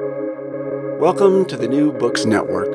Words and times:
Welcome 0.00 1.44
to 1.44 1.56
the 1.56 1.68
New 1.68 1.92
Books 1.92 2.24
Network. 2.24 2.66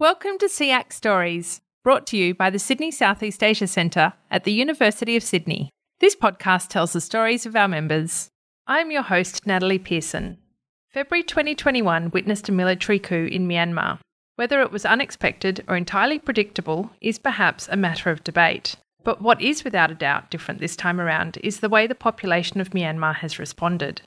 Welcome 0.00 0.38
to 0.38 0.46
SEAC 0.46 0.92
Stories, 0.92 1.60
brought 1.84 2.04
to 2.08 2.16
you 2.16 2.34
by 2.34 2.50
the 2.50 2.58
Sydney 2.58 2.90
Southeast 2.90 3.44
Asia 3.44 3.68
Centre 3.68 4.14
at 4.28 4.42
the 4.42 4.50
University 4.50 5.14
of 5.14 5.22
Sydney. 5.22 5.70
This 6.00 6.16
podcast 6.16 6.70
tells 6.70 6.94
the 6.94 7.00
stories 7.00 7.46
of 7.46 7.54
our 7.54 7.68
members. 7.68 8.30
I'm 8.66 8.90
your 8.90 9.02
host, 9.02 9.46
Natalie 9.46 9.78
Pearson. 9.78 10.38
February 10.90 11.22
2021 11.22 12.10
witnessed 12.10 12.48
a 12.48 12.52
military 12.52 12.98
coup 12.98 13.28
in 13.30 13.46
Myanmar. 13.46 14.00
Whether 14.34 14.60
it 14.62 14.72
was 14.72 14.84
unexpected 14.84 15.64
or 15.68 15.76
entirely 15.76 16.18
predictable 16.18 16.90
is 17.00 17.20
perhaps 17.20 17.68
a 17.68 17.76
matter 17.76 18.10
of 18.10 18.24
debate. 18.24 18.74
But 19.04 19.22
what 19.22 19.40
is 19.40 19.62
without 19.62 19.92
a 19.92 19.94
doubt 19.94 20.28
different 20.28 20.58
this 20.58 20.74
time 20.74 21.00
around 21.00 21.38
is 21.44 21.60
the 21.60 21.68
way 21.68 21.86
the 21.86 21.94
population 21.94 22.60
of 22.60 22.70
Myanmar 22.70 23.14
has 23.14 23.38
responded, 23.38 24.02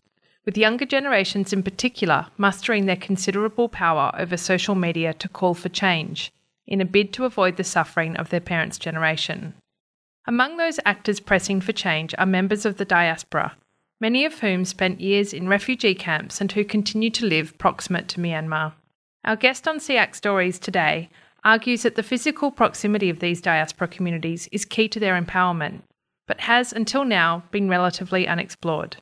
with 0.45 0.57
younger 0.57 0.85
generations 0.85 1.53
in 1.53 1.63
particular 1.63 2.27
mustering 2.37 2.85
their 2.85 2.95
considerable 2.95 3.69
power 3.69 4.11
over 4.17 4.37
social 4.37 4.75
media 4.75 5.13
to 5.13 5.29
call 5.29 5.53
for 5.53 5.69
change, 5.69 6.31
in 6.65 6.81
a 6.81 6.85
bid 6.85 7.13
to 7.13 7.25
avoid 7.25 7.57
the 7.57 7.63
suffering 7.63 8.15
of 8.17 8.29
their 8.29 8.39
parents' 8.39 8.79
generation. 8.79 9.53
Among 10.27 10.57
those 10.57 10.79
actors 10.85 11.19
pressing 11.19 11.61
for 11.61 11.73
change 11.73 12.13
are 12.17 12.25
members 12.25 12.65
of 12.65 12.77
the 12.77 12.85
diaspora, 12.85 13.55
many 13.99 14.25
of 14.25 14.39
whom 14.39 14.65
spent 14.65 15.01
years 15.01 15.33
in 15.33 15.47
refugee 15.47 15.95
camps 15.95 16.41
and 16.41 16.51
who 16.51 16.63
continue 16.63 17.09
to 17.11 17.25
live 17.25 17.57
proximate 17.57 18.07
to 18.09 18.19
Myanmar. 18.19 18.73
Our 19.23 19.35
guest 19.35 19.67
on 19.67 19.79
SEAC 19.79 20.15
Stories 20.15 20.59
today 20.59 21.09
argues 21.43 21.83
that 21.83 21.95
the 21.95 22.03
physical 22.03 22.51
proximity 22.51 23.09
of 23.09 23.19
these 23.19 23.41
diaspora 23.41 23.87
communities 23.87 24.47
is 24.51 24.65
key 24.65 24.87
to 24.89 24.99
their 24.99 25.19
empowerment, 25.19 25.81
but 26.27 26.41
has 26.41 26.71
until 26.71 27.03
now 27.03 27.43
been 27.51 27.67
relatively 27.67 28.27
unexplored. 28.27 28.97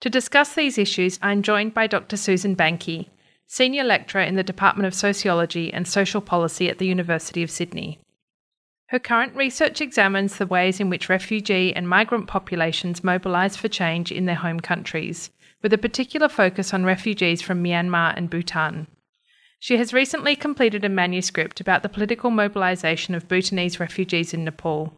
To 0.00 0.08
discuss 0.08 0.54
these 0.54 0.78
issues, 0.78 1.18
I'm 1.20 1.42
joined 1.42 1.74
by 1.74 1.86
Dr. 1.86 2.16
Susan 2.16 2.54
Banki, 2.54 3.10
Senior 3.46 3.84
Lecturer 3.84 4.22
in 4.22 4.34
the 4.34 4.42
Department 4.42 4.86
of 4.86 4.94
Sociology 4.94 5.70
and 5.72 5.86
Social 5.86 6.22
Policy 6.22 6.70
at 6.70 6.78
the 6.78 6.86
University 6.86 7.42
of 7.42 7.50
Sydney. 7.50 7.98
Her 8.86 8.98
current 8.98 9.36
research 9.36 9.82
examines 9.82 10.38
the 10.38 10.46
ways 10.46 10.80
in 10.80 10.88
which 10.88 11.10
refugee 11.10 11.74
and 11.74 11.86
migrant 11.86 12.28
populations 12.28 13.04
mobilise 13.04 13.56
for 13.56 13.68
change 13.68 14.10
in 14.10 14.24
their 14.24 14.36
home 14.36 14.60
countries, 14.60 15.30
with 15.62 15.72
a 15.74 15.78
particular 15.78 16.30
focus 16.30 16.72
on 16.72 16.84
refugees 16.84 17.42
from 17.42 17.62
Myanmar 17.62 18.14
and 18.16 18.30
Bhutan. 18.30 18.86
She 19.58 19.76
has 19.76 19.92
recently 19.92 20.34
completed 20.34 20.82
a 20.82 20.88
manuscript 20.88 21.60
about 21.60 21.82
the 21.82 21.90
political 21.90 22.30
mobilisation 22.30 23.14
of 23.14 23.28
Bhutanese 23.28 23.78
refugees 23.78 24.32
in 24.32 24.44
Nepal. 24.44 24.94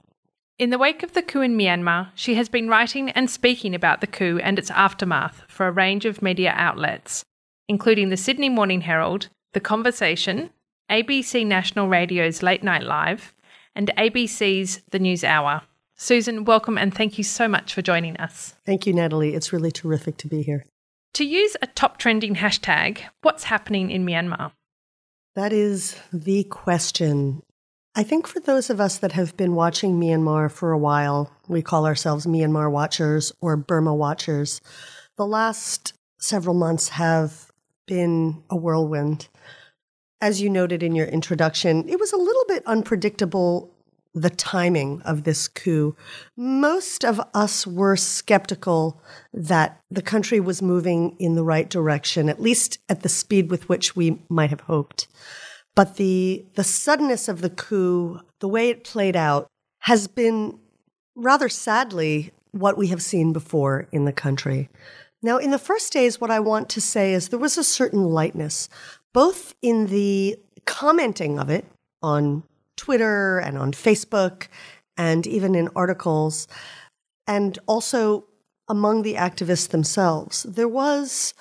In 0.63 0.71
the 0.71 0.79
wake 0.79 1.03
of 1.03 1.13
the 1.13 1.23
coup 1.23 1.41
in 1.41 1.59
Myanmar, 1.59 2.11
she 2.15 2.37
has 2.37 2.49
been 2.49 2.69
writing 2.69 3.11
and 3.11 3.29
speaking 3.29 3.75
about 3.75 4.01
the 4.01 4.07
coup 4.07 4.39
and 4.41 4.61
its 4.61 4.71
aftermath 4.71 5.43
for 5.49 5.67
a 5.67 5.73
range 5.73 6.05
of 6.05 6.23
media 6.23 6.55
outlets, 6.55 7.25
including 7.69 8.11
the 8.11 8.17
Sydney 8.17 8.49
Morning 8.49 8.83
Herald, 8.83 9.29
The 9.55 9.61
Conversation, 9.61 10.51
ABC 10.89 11.45
National 11.45 11.89
Radio's 11.89 12.45
Late 12.45 12.63
Night 12.63 12.85
Live, 12.85 13.35
and 13.75 13.91
ABC's 13.99 14.83
The 14.93 15.01
News 15.01 15.25
Hour. 15.25 15.63
Susan, 15.97 16.45
welcome 16.45 16.79
and 16.79 16.95
thank 16.95 17.19
you 17.19 17.25
so 17.25 17.49
much 17.49 17.75
for 17.75 17.83
joining 17.83 18.17
us. 18.19 18.55
Thank 18.65 18.87
you, 18.87 18.93
Natalie. 18.93 19.35
It's 19.35 19.53
really 19.53 19.73
terrific 19.73 20.17
to 20.19 20.29
be 20.29 20.43
here. 20.43 20.65
To 21.15 21.25
use 21.25 21.57
a 21.61 21.67
top 21.67 21.99
trending 21.99 22.37
hashtag, 22.37 23.01
what's 23.23 23.43
happening 23.43 23.91
in 23.91 24.07
Myanmar? 24.07 24.53
That 25.35 25.53
is 25.53 25.99
the 26.13 26.45
question. 26.45 27.43
I 27.95 28.05
think 28.05 28.27
for 28.27 28.41
those 28.41 28.71
of 28.71 28.81
us 28.81 28.97
that 28.99 29.13
have 29.13 29.37
been 29.37 29.55
watching 29.55 30.01
Myanmar 30.01 30.51
for 30.51 30.73
a 30.73 30.79
while, 30.79 31.31
we 31.47 31.61
call 31.61 31.85
ourselves 31.85 32.25
Myanmar 32.25 32.71
watchers 32.71 33.33
or 33.43 33.55
Burma 33.55 33.95
watchers. 33.95 34.63
The 35.17 35.27
last 35.27 35.93
several 36.19 36.55
months 36.55 36.89
have 36.91 37.51
been 37.87 38.45
a 38.49 38.57
whirlwind. 38.57 39.29
As 40.23 40.41
you 40.41 40.49
noted 40.49 40.83
in 40.83 40.95
your 40.95 41.07
introduction, 41.07 41.87
it 41.87 42.01
was 42.01 42.15
a 42.15 42.17
little 42.17 42.45
bit 42.49 42.63
unpredictable 42.65 43.71
the 44.15 44.31
timing 44.31 45.03
of 45.03 45.25
this 45.25 45.47
coup. 45.47 45.95
Most 46.35 47.05
of 47.05 47.21
us 47.35 47.67
were 47.67 47.97
skeptical 47.97 49.03
that 49.35 49.81
the 49.91 50.03
country 50.03 50.41
was 50.41 50.63
moving 50.63 51.15
in 51.19 51.35
the 51.35 51.45
right 51.45 51.69
direction, 51.69 52.31
at 52.31 52.41
least 52.41 52.79
at 52.89 53.03
the 53.03 53.09
speed 53.11 53.51
with 53.51 53.69
which 53.69 53.95
we 53.95 54.23
might 54.31 54.51
have 54.51 54.61
hoped. 54.61 55.09
But 55.75 55.97
the, 55.97 56.45
the 56.55 56.65
suddenness 56.65 57.29
of 57.29 57.41
the 57.41 57.51
coup, 57.51 58.21
the 58.41 58.49
way 58.49 58.69
it 58.69 58.85
played 58.85 59.17
out, 59.17 59.49
has 59.81 60.07
been 60.07 60.59
rather 61.15 61.49
sadly 61.49 62.33
what 62.53 62.77
we 62.77 62.89
have 62.89 63.03
seen 63.03 63.33
before 63.33 63.89
in 63.93 64.05
the 64.05 64.13
country. 64.13 64.69
Now, 65.23 65.39
in 65.39 65.51
the 65.51 65.59
first 65.59 65.93
days, 65.93 66.21
what 66.21 66.31
I 66.31 66.41
want 66.41 66.69
to 66.71 66.81
say 66.81 67.15
is 67.15 67.29
there 67.29 67.39
was 67.39 67.57
a 67.57 67.65
certain 67.65 68.05
lightness, 68.05 68.69
both 69.13 69.55
in 69.63 69.87
the 69.87 70.37
commenting 70.67 71.39
of 71.39 71.49
it 71.49 71.65
on 72.03 72.43
Twitter 72.77 73.39
and 73.39 73.57
on 73.57 73.73
Facebook 73.73 74.49
and 74.97 75.27
even 75.27 75.55
in 75.55 75.69
articles, 75.75 76.49
and 77.27 77.59
also 77.67 78.25
among 78.69 79.03
the 79.03 79.15
activists 79.15 79.69
themselves. 79.69 80.43
There 80.43 80.69
was 80.69 81.35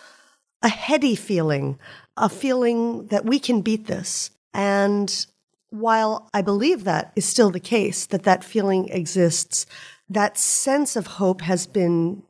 a 0.61 0.69
heady 0.69 1.15
feeling, 1.15 1.79
a 2.17 2.29
feeling 2.29 3.07
that 3.07 3.25
we 3.25 3.39
can 3.39 3.61
beat 3.61 3.87
this. 3.87 4.31
And 4.53 5.25
while 5.69 6.29
I 6.33 6.41
believe 6.41 6.83
that 6.83 7.13
is 7.15 7.25
still 7.25 7.49
the 7.49 7.59
case, 7.59 8.05
that 8.07 8.23
that 8.23 8.43
feeling 8.43 8.89
exists, 8.89 9.65
that 10.09 10.37
sense 10.37 10.95
of 10.95 11.07
hope 11.07 11.41
has 11.41 11.65
been 11.65 12.23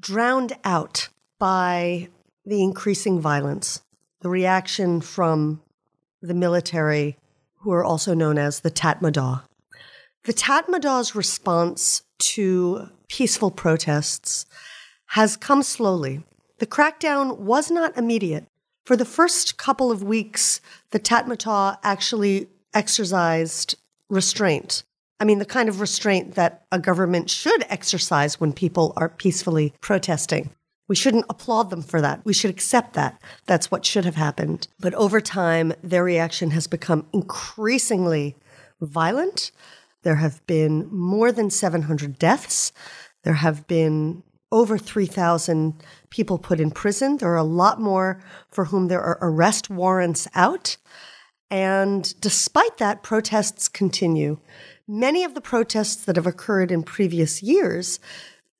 drowned 0.00 0.52
out 0.64 1.08
by 1.38 2.08
the 2.44 2.62
increasing 2.62 3.20
violence, 3.20 3.82
the 4.20 4.28
reaction 4.28 5.00
from 5.00 5.60
the 6.22 6.34
military 6.34 7.16
who 7.56 7.72
are 7.72 7.84
also 7.84 8.14
known 8.14 8.38
as 8.38 8.60
the 8.60 8.70
Tatmadaw. 8.70 9.42
The 10.24 10.32
Tatmadaw's 10.32 11.14
response 11.14 12.02
to 12.18 12.88
peaceful 13.08 13.50
protests 13.50 14.46
has 15.08 15.36
come 15.36 15.62
slowly. 15.62 16.22
The 16.58 16.66
crackdown 16.66 17.38
was 17.38 17.70
not 17.70 17.96
immediate. 17.96 18.46
For 18.84 18.96
the 18.96 19.06
first 19.06 19.56
couple 19.56 19.90
of 19.90 20.02
weeks, 20.02 20.60
the 20.90 21.00
Tatmadaw 21.00 21.78
actually 21.82 22.48
exercised 22.74 23.76
restraint. 24.10 24.82
I 25.18 25.24
mean, 25.24 25.38
the 25.38 25.46
kind 25.46 25.68
of 25.70 25.80
restraint 25.80 26.34
that 26.34 26.66
a 26.70 26.78
government 26.78 27.30
should 27.30 27.64
exercise 27.70 28.38
when 28.38 28.52
people 28.52 28.92
are 28.96 29.08
peacefully 29.08 29.72
protesting. 29.80 30.50
We 30.86 30.96
shouldn't 30.96 31.24
applaud 31.30 31.70
them 31.70 31.80
for 31.80 32.02
that. 32.02 32.20
We 32.24 32.34
should 32.34 32.50
accept 32.50 32.92
that. 32.92 33.20
That's 33.46 33.70
what 33.70 33.86
should 33.86 34.04
have 34.04 34.16
happened. 34.16 34.68
But 34.78 34.92
over 34.94 35.20
time, 35.20 35.72
their 35.82 36.04
reaction 36.04 36.50
has 36.50 36.66
become 36.66 37.06
increasingly 37.14 38.36
violent. 38.82 39.50
There 40.02 40.16
have 40.16 40.46
been 40.46 40.88
more 40.92 41.32
than 41.32 41.48
700 41.48 42.18
deaths. 42.18 42.70
There 43.22 43.34
have 43.34 43.66
been 43.66 44.24
over 44.54 44.78
3,000 44.78 45.74
people 46.10 46.38
put 46.38 46.60
in 46.60 46.70
prison. 46.70 47.16
There 47.16 47.32
are 47.32 47.36
a 47.36 47.42
lot 47.42 47.80
more 47.80 48.22
for 48.48 48.66
whom 48.66 48.86
there 48.86 49.02
are 49.02 49.18
arrest 49.20 49.68
warrants 49.68 50.28
out. 50.32 50.76
And 51.50 52.14
despite 52.20 52.78
that, 52.78 53.02
protests 53.02 53.68
continue. 53.68 54.38
Many 54.86 55.24
of 55.24 55.34
the 55.34 55.40
protests 55.40 56.04
that 56.04 56.14
have 56.14 56.26
occurred 56.26 56.70
in 56.70 56.84
previous 56.84 57.42
years 57.42 57.98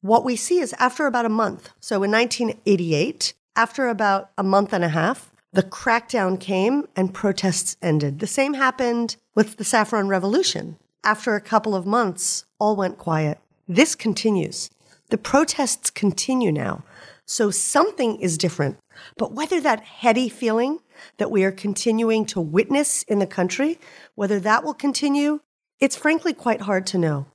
what 0.00 0.24
we 0.24 0.36
see 0.36 0.58
is 0.58 0.74
after 0.78 1.06
about 1.06 1.24
a 1.24 1.30
month, 1.30 1.70
so 1.80 2.02
in 2.02 2.10
1988, 2.10 3.32
after 3.56 3.88
about 3.88 4.32
a 4.36 4.42
month 4.42 4.74
and 4.74 4.84
a 4.84 4.90
half, 4.90 5.30
the 5.50 5.62
crackdown 5.62 6.38
came 6.38 6.86
and 6.94 7.14
protests 7.14 7.78
ended. 7.80 8.18
The 8.18 8.26
same 8.26 8.52
happened 8.52 9.16
with 9.34 9.56
the 9.56 9.64
Saffron 9.64 10.08
Revolution. 10.08 10.76
After 11.02 11.36
a 11.36 11.40
couple 11.40 11.74
of 11.74 11.86
months, 11.86 12.44
all 12.58 12.76
went 12.76 12.98
quiet. 12.98 13.38
This 13.66 13.94
continues. 13.94 14.68
The 15.14 15.18
protests 15.18 15.90
continue 15.90 16.50
now. 16.50 16.82
So 17.24 17.52
something 17.52 18.20
is 18.20 18.36
different. 18.36 18.78
But 19.16 19.30
whether 19.30 19.60
that 19.60 19.84
heady 19.84 20.28
feeling 20.28 20.80
that 21.18 21.30
we 21.30 21.44
are 21.44 21.52
continuing 21.52 22.26
to 22.26 22.40
witness 22.40 23.04
in 23.04 23.20
the 23.20 23.26
country, 23.28 23.78
whether 24.16 24.40
that 24.40 24.64
will 24.64 24.74
continue, 24.74 25.38
it's 25.78 25.94
frankly 25.94 26.32
quite 26.32 26.62
hard 26.62 26.84
to 26.88 26.98
know. 26.98 27.26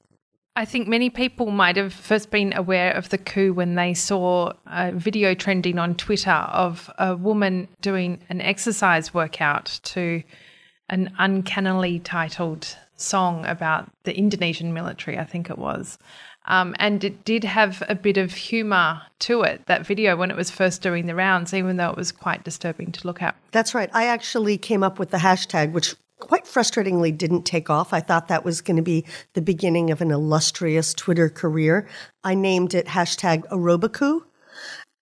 I 0.57 0.65
think 0.65 0.89
many 0.89 1.09
people 1.09 1.51
might 1.51 1.77
have 1.77 1.93
first 1.93 2.31
been 2.31 2.51
aware 2.51 2.91
of 2.91 3.07
the 3.07 3.17
coup 3.17 3.53
when 3.53 3.75
they 3.75 3.93
saw 3.93 4.51
a 4.67 4.91
video 4.91 5.33
trending 5.33 5.79
on 5.79 5.95
Twitter 5.95 6.31
of 6.31 6.91
a 6.99 7.15
woman 7.15 7.69
doing 7.79 8.19
an 8.27 8.41
exercise 8.41 9.13
workout 9.13 9.79
to 9.83 10.21
an 10.89 11.13
uncannily 11.17 11.99
titled 11.99 12.75
song 12.97 13.45
about 13.45 13.89
the 14.03 14.17
Indonesian 14.17 14.73
military, 14.73 15.17
I 15.17 15.23
think 15.23 15.49
it 15.49 15.57
was. 15.57 15.97
Um, 16.49 16.75
and 16.79 17.03
it 17.03 17.23
did 17.23 17.43
have 17.43 17.83
a 17.87 17.95
bit 17.95 18.17
of 18.17 18.33
humour 18.33 19.03
to 19.19 19.43
it, 19.43 19.65
that 19.67 19.85
video, 19.85 20.15
when 20.15 20.31
it 20.31 20.37
was 20.37 20.49
first 20.49 20.81
doing 20.81 21.05
the 21.05 21.15
rounds, 21.15 21.53
even 21.53 21.77
though 21.77 21.91
it 21.91 21.95
was 21.95 22.11
quite 22.11 22.43
disturbing 22.43 22.91
to 22.91 23.07
look 23.07 23.21
at. 23.21 23.35
That's 23.51 23.75
right. 23.75 23.89
I 23.93 24.07
actually 24.07 24.57
came 24.57 24.83
up 24.83 24.97
with 24.97 25.11
the 25.11 25.17
hashtag, 25.17 25.71
which 25.71 25.95
quite 26.17 26.45
frustratingly 26.45 27.15
didn't 27.17 27.43
take 27.43 27.69
off. 27.69 27.93
I 27.93 27.99
thought 27.99 28.27
that 28.27 28.43
was 28.43 28.61
going 28.61 28.77
to 28.77 28.83
be 28.83 29.05
the 29.33 29.41
beginning 29.41 29.89
of 29.91 30.01
an 30.01 30.11
illustrious 30.11 30.93
Twitter 30.93 31.29
career. 31.29 31.87
I 32.23 32.35
named 32.35 32.73
it 32.73 32.87
hashtag 32.87 33.47
aerobicoup. 33.49 34.23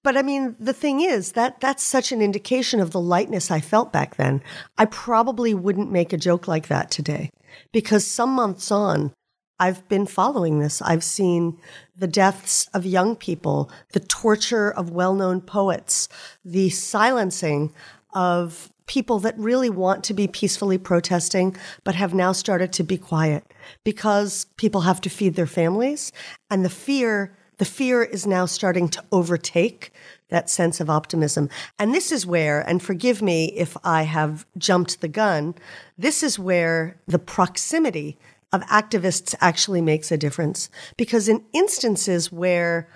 But 0.03 0.15
I 0.15 0.21
mean, 0.21 0.55
the 0.59 0.73
thing 0.73 1.01
is 1.01 1.33
that 1.33 1.59
that's 1.59 1.83
such 1.83 2.11
an 2.11 2.21
indication 2.21 2.79
of 2.79 2.91
the 2.91 2.99
lightness 2.99 3.51
I 3.51 3.59
felt 3.59 3.91
back 3.91 4.15
then. 4.15 4.41
I 4.77 4.85
probably 4.85 5.53
wouldn't 5.53 5.91
make 5.91 6.13
a 6.13 6.17
joke 6.17 6.47
like 6.47 6.67
that 6.67 6.91
today 6.91 7.29
because 7.73 8.05
some 8.05 8.29
months 8.29 8.71
on, 8.71 9.11
I've 9.59 9.88
been 9.88 10.06
following 10.06 10.59
this. 10.59 10.81
I've 10.81 11.04
seen 11.04 11.57
the 11.95 12.07
deaths 12.07 12.69
of 12.74 12.86
young 12.86 13.15
people, 13.15 13.71
the 13.94 14.00
torture 14.00 14.71
of 14.71 14.92
well 14.92 15.15
known 15.15 15.42
poets, 15.42 16.09
the 16.45 16.69
silencing 16.69 17.74
of 18.13 18.71
people 18.86 19.19
that 19.19 19.38
really 19.38 19.69
want 19.69 20.04
to 20.06 20.13
be 20.13 20.27
peacefully 20.27 20.77
protesting, 20.77 21.56
but 21.83 21.95
have 21.95 22.13
now 22.13 22.31
started 22.31 22.71
to 22.74 22.83
be 22.83 22.98
quiet 22.98 23.44
because 23.83 24.45
people 24.57 24.81
have 24.81 25.01
to 25.01 25.09
feed 25.09 25.36
their 25.36 25.48
families. 25.48 26.12
And 26.50 26.63
the 26.63 26.69
fear, 26.69 27.36
the 27.57 27.65
fear 27.65 28.04
is 28.04 28.25
now 28.25 28.45
starting 28.45 28.88
to 28.89 29.04
overtake 29.12 29.92
that 30.30 30.50
sense 30.50 30.80
of 30.80 30.89
optimism. 30.89 31.50
And 31.80 31.94
this 31.94 32.12
is 32.12 32.25
where, 32.25 32.62
and 32.62 32.81
forgive 32.81 33.21
me 33.21 33.51
if 33.54 33.75
I 33.83 34.04
have 34.04 34.45
jumped 34.57 35.01
the 35.01 35.07
gun, 35.07 35.56
this 35.98 36.24
is 36.24 36.39
where 36.39 36.98
the 37.07 37.19
proximity 37.19 38.18
of 38.53 38.61
activists 38.63 39.35
actually 39.41 39.81
makes 39.81 40.11
a 40.11 40.17
difference. 40.17 40.69
Because 40.95 41.27
in 41.27 41.44
instances 41.53 42.31
where 42.31 42.89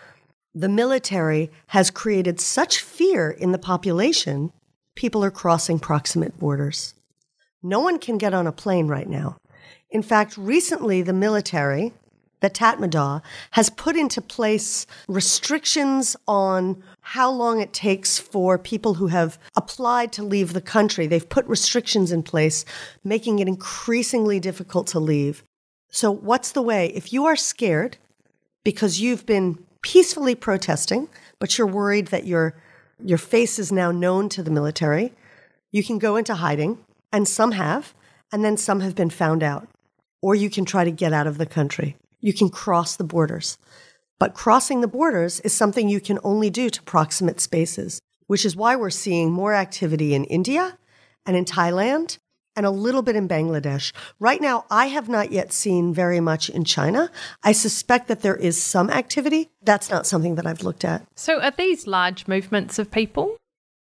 the 0.54 0.70
military 0.70 1.52
has 1.68 1.92
created 1.92 2.40
such 2.40 2.80
fear 2.82 3.30
in 3.30 3.52
the 3.52 3.58
population, 3.58 4.52
people 4.96 5.24
are 5.24 5.32
crossing 5.32 5.80
proximate 5.80 6.38
borders. 6.38 6.94
No 7.64 7.80
one 7.80 8.00
can 8.00 8.18
get 8.18 8.34
on 8.34 8.48
a 8.48 8.52
plane 8.52 8.88
right 8.88 9.08
now. 9.08 9.38
In 9.90 10.02
fact, 10.02 10.38
recently 10.38 11.02
the 11.02 11.14
military, 11.14 11.94
the 12.40 12.50
Tatmadaw, 12.50 13.22
has 13.52 13.70
put 13.70 13.96
into 13.96 14.22
place 14.22 14.86
restrictions 15.08 16.16
on 16.28 16.82
how 17.02 17.32
long 17.32 17.60
it 17.60 17.74
takes 17.74 18.20
for 18.20 18.58
people 18.58 18.96
who 18.96 19.08
have 19.08 19.40
applied 19.56 20.12
to 20.14 20.24
leave 20.24 20.54
the 20.54 20.62
country. 20.62 21.08
They've 21.08 21.28
put 21.28 21.46
restrictions 21.48 22.12
in 22.12 22.24
place, 22.24 22.64
making 23.04 23.40
it 23.40 23.48
increasingly 23.48 24.40
difficult 24.40 24.88
to 24.88 25.00
leave. 25.00 25.44
So, 25.90 26.12
what's 26.12 26.52
the 26.52 26.62
way? 26.62 26.88
If 26.88 27.12
you 27.12 27.26
are 27.26 27.36
scared 27.36 27.98
because 28.64 29.02
you've 29.02 29.26
been 29.26 29.64
peacefully 29.82 30.36
protesting, 30.36 31.10
but 31.40 31.58
you're 31.58 31.68
worried 31.68 32.08
that 32.08 32.28
your, 32.28 32.56
your 33.04 33.18
face 33.18 33.60
is 33.60 33.72
now 33.72 33.92
known 33.92 34.30
to 34.30 34.44
the 34.44 34.52
military, 34.52 35.12
you 35.72 35.84
can 35.84 35.98
go 35.98 36.16
into 36.16 36.36
hiding, 36.36 36.78
and 37.12 37.28
some 37.28 37.54
have, 37.54 37.94
and 38.32 38.46
then 38.46 38.58
some 38.58 38.80
have 38.82 38.96
been 38.96 39.10
found 39.10 39.44
out. 39.44 39.68
Or 40.22 40.36
you 40.36 40.50
can 40.50 40.66
try 40.66 40.84
to 40.84 40.92
get 40.92 41.14
out 41.14 41.28
of 41.28 41.38
the 41.38 41.46
country. 41.46 41.98
You 42.20 42.34
can 42.34 42.50
cross 42.50 42.96
the 42.96 43.04
borders. 43.04 43.58
But 44.22 44.36
crossing 44.36 44.82
the 44.82 44.88
borders 44.88 45.40
is 45.40 45.52
something 45.52 45.90
you 45.90 46.00
can 46.00 46.20
only 46.24 46.52
do 46.52 46.70
to 46.70 46.84
proximate 46.84 47.42
spaces, 47.42 48.00
which 48.28 48.46
is 48.46 48.56
why 48.56 48.76
we're 48.76 48.92
seeing 48.92 49.32
more 49.32 49.56
activity 49.56 50.14
in 50.14 50.26
India 50.26 50.78
and 51.26 51.36
in 51.36 51.44
Thailand 51.44 52.20
and 52.56 52.64
a 52.64 52.70
little 52.70 53.02
bit 53.02 53.16
in 53.16 53.28
Bangladesh. 53.28 53.92
Right 54.20 54.40
now, 54.40 54.66
I 54.70 54.90
have 54.90 55.10
not 55.10 55.32
yet 55.32 55.52
seen 55.52 55.92
very 55.92 56.20
much 56.20 56.52
in 56.52 56.66
China. 56.66 57.10
I 57.42 57.54
suspect 57.54 58.10
that 58.10 58.22
there 58.22 58.36
is 58.36 58.62
some 58.62 58.92
activity. 58.92 59.50
That's 59.64 59.90
not 59.90 60.06
something 60.06 60.36
that 60.36 60.46
I've 60.46 60.62
looked 60.62 60.86
at. 60.86 61.04
So, 61.16 61.42
are 61.42 61.50
these 61.50 61.88
large 61.88 62.28
movements 62.28 62.78
of 62.78 62.92
people? 62.92 63.38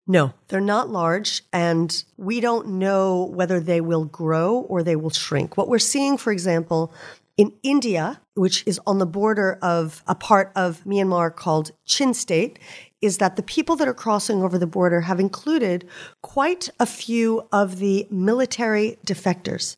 No, 0.06 0.34
they're 0.48 0.60
not 0.60 0.90
large, 0.90 1.44
and 1.50 2.04
we 2.18 2.40
don't 2.40 2.78
know 2.78 3.24
whether 3.24 3.58
they 3.58 3.80
will 3.80 4.04
grow 4.04 4.66
or 4.68 4.82
they 4.82 4.96
will 4.96 5.08
shrink. 5.08 5.56
What 5.56 5.68
we're 5.68 5.78
seeing, 5.78 6.18
for 6.18 6.30
example, 6.30 6.92
in 7.36 7.52
India, 7.62 8.20
which 8.34 8.62
is 8.66 8.80
on 8.86 8.98
the 8.98 9.06
border 9.06 9.58
of 9.60 10.02
a 10.06 10.14
part 10.14 10.52
of 10.56 10.82
Myanmar 10.84 11.34
called 11.34 11.72
Chin 11.84 12.14
State, 12.14 12.58
is 13.02 13.18
that 13.18 13.36
the 13.36 13.42
people 13.42 13.76
that 13.76 13.88
are 13.88 13.94
crossing 13.94 14.42
over 14.42 14.58
the 14.58 14.66
border 14.66 15.02
have 15.02 15.20
included 15.20 15.86
quite 16.22 16.70
a 16.80 16.86
few 16.86 17.46
of 17.52 17.78
the 17.78 18.06
military 18.10 18.98
defectors. 19.06 19.76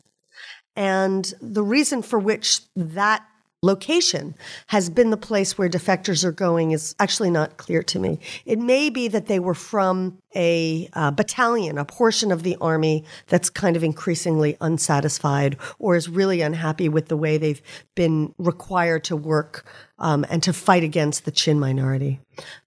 And 0.77 1.35
the 1.41 1.65
reason 1.65 2.03
for 2.03 2.21
which 2.21 2.61
that 2.77 3.25
location 3.63 4.35
has 4.69 4.89
been 4.89 5.11
the 5.11 5.17
place 5.17 5.59
where 5.59 5.69
defectors 5.69 6.25
are 6.25 6.33
going 6.33 6.71
is 6.71 6.95
actually 7.01 7.31
not 7.31 7.57
clear 7.57 7.83
to 7.83 7.99
me. 7.99 8.21
It 8.45 8.59
may 8.59 8.89
be 8.89 9.09
that 9.09 9.27
they 9.27 9.41
were 9.41 9.55
from 9.55 10.19
a 10.37 10.89
uh, 10.93 11.11
battalion, 11.11 11.77
a 11.77 11.85
portion 11.85 12.31
of 12.31 12.45
the 12.45 12.57
army 12.61 13.05
that's 13.27 13.51
kind 13.51 13.77
of 13.77 13.83
increasingly 13.83 14.57
unsatisfied 14.61 15.57
or 15.81 15.97
is 15.97 16.09
really 16.09 16.41
unhappy 16.41 16.89
with 16.89 17.09
the 17.09 17.17
way 17.17 17.37
they've 17.37 17.63
been 17.97 18.33
required 18.39 19.03
to 19.05 19.17
work 19.17 19.67
um, 19.99 20.25
and 20.31 20.43
to 20.45 20.53
fight 20.53 20.85
against 20.85 21.25
the 21.25 21.33
Chin 21.33 21.59
minority. 21.59 22.21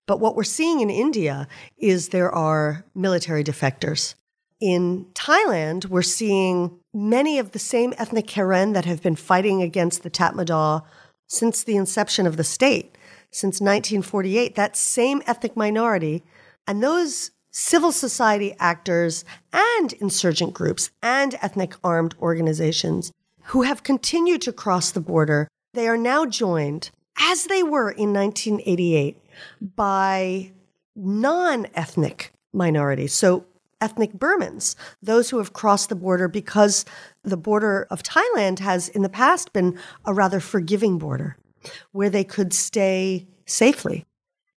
But 0.07 0.19
what 0.19 0.35
we're 0.35 0.43
seeing 0.43 0.81
in 0.81 0.89
India 0.89 1.47
is 1.77 2.09
there 2.09 2.31
are 2.31 2.83
military 2.93 3.45
defectors. 3.45 4.15
In 4.61 5.07
Thailand, 5.15 5.87
we're 5.87 6.03
seeing 6.03 6.77
many 6.93 7.39
of 7.39 7.51
the 7.51 7.59
same 7.59 7.95
ethnic 7.97 8.27
Karen 8.27 8.73
that 8.73 8.85
have 8.85 9.01
been 9.01 9.15
fighting 9.15 9.63
against 9.63 10.03
the 10.03 10.11
Tatmadaw 10.11 10.83
since 11.27 11.63
the 11.63 11.75
inception 11.75 12.27
of 12.27 12.37
the 12.37 12.43
state, 12.43 12.95
since 13.31 13.59
1948. 13.59 14.53
That 14.53 14.77
same 14.77 15.23
ethnic 15.25 15.57
minority 15.57 16.23
and 16.67 16.83
those 16.83 17.31
civil 17.49 17.91
society 17.91 18.55
actors 18.59 19.25
and 19.51 19.93
insurgent 19.93 20.53
groups 20.53 20.91
and 21.01 21.35
ethnic 21.41 21.73
armed 21.83 22.13
organizations 22.21 23.11
who 23.45 23.63
have 23.63 23.81
continued 23.81 24.43
to 24.43 24.53
cross 24.53 24.91
the 24.91 25.01
border, 25.01 25.47
they 25.73 25.87
are 25.87 25.97
now 25.97 26.25
joined, 26.27 26.91
as 27.19 27.45
they 27.45 27.63
were 27.63 27.89
in 27.89 28.13
1988, 28.13 29.17
by 29.75 30.51
non 30.95 31.65
ethnic 31.73 32.31
minorities. 32.53 33.13
So 33.13 33.45
ethnic 33.81 34.13
Burmans, 34.13 34.75
those 35.01 35.29
who 35.29 35.37
have 35.39 35.53
crossed 35.53 35.89
the 35.89 35.95
border 35.95 36.27
because 36.27 36.85
the 37.23 37.37
border 37.37 37.87
of 37.89 38.03
Thailand 38.03 38.59
has 38.59 38.87
in 38.89 39.01
the 39.01 39.09
past 39.09 39.51
been 39.51 39.77
a 40.05 40.13
rather 40.13 40.39
forgiving 40.39 40.97
border 40.97 41.35
where 41.91 42.09
they 42.09 42.23
could 42.23 42.53
stay 42.53 43.27
safely. 43.45 44.05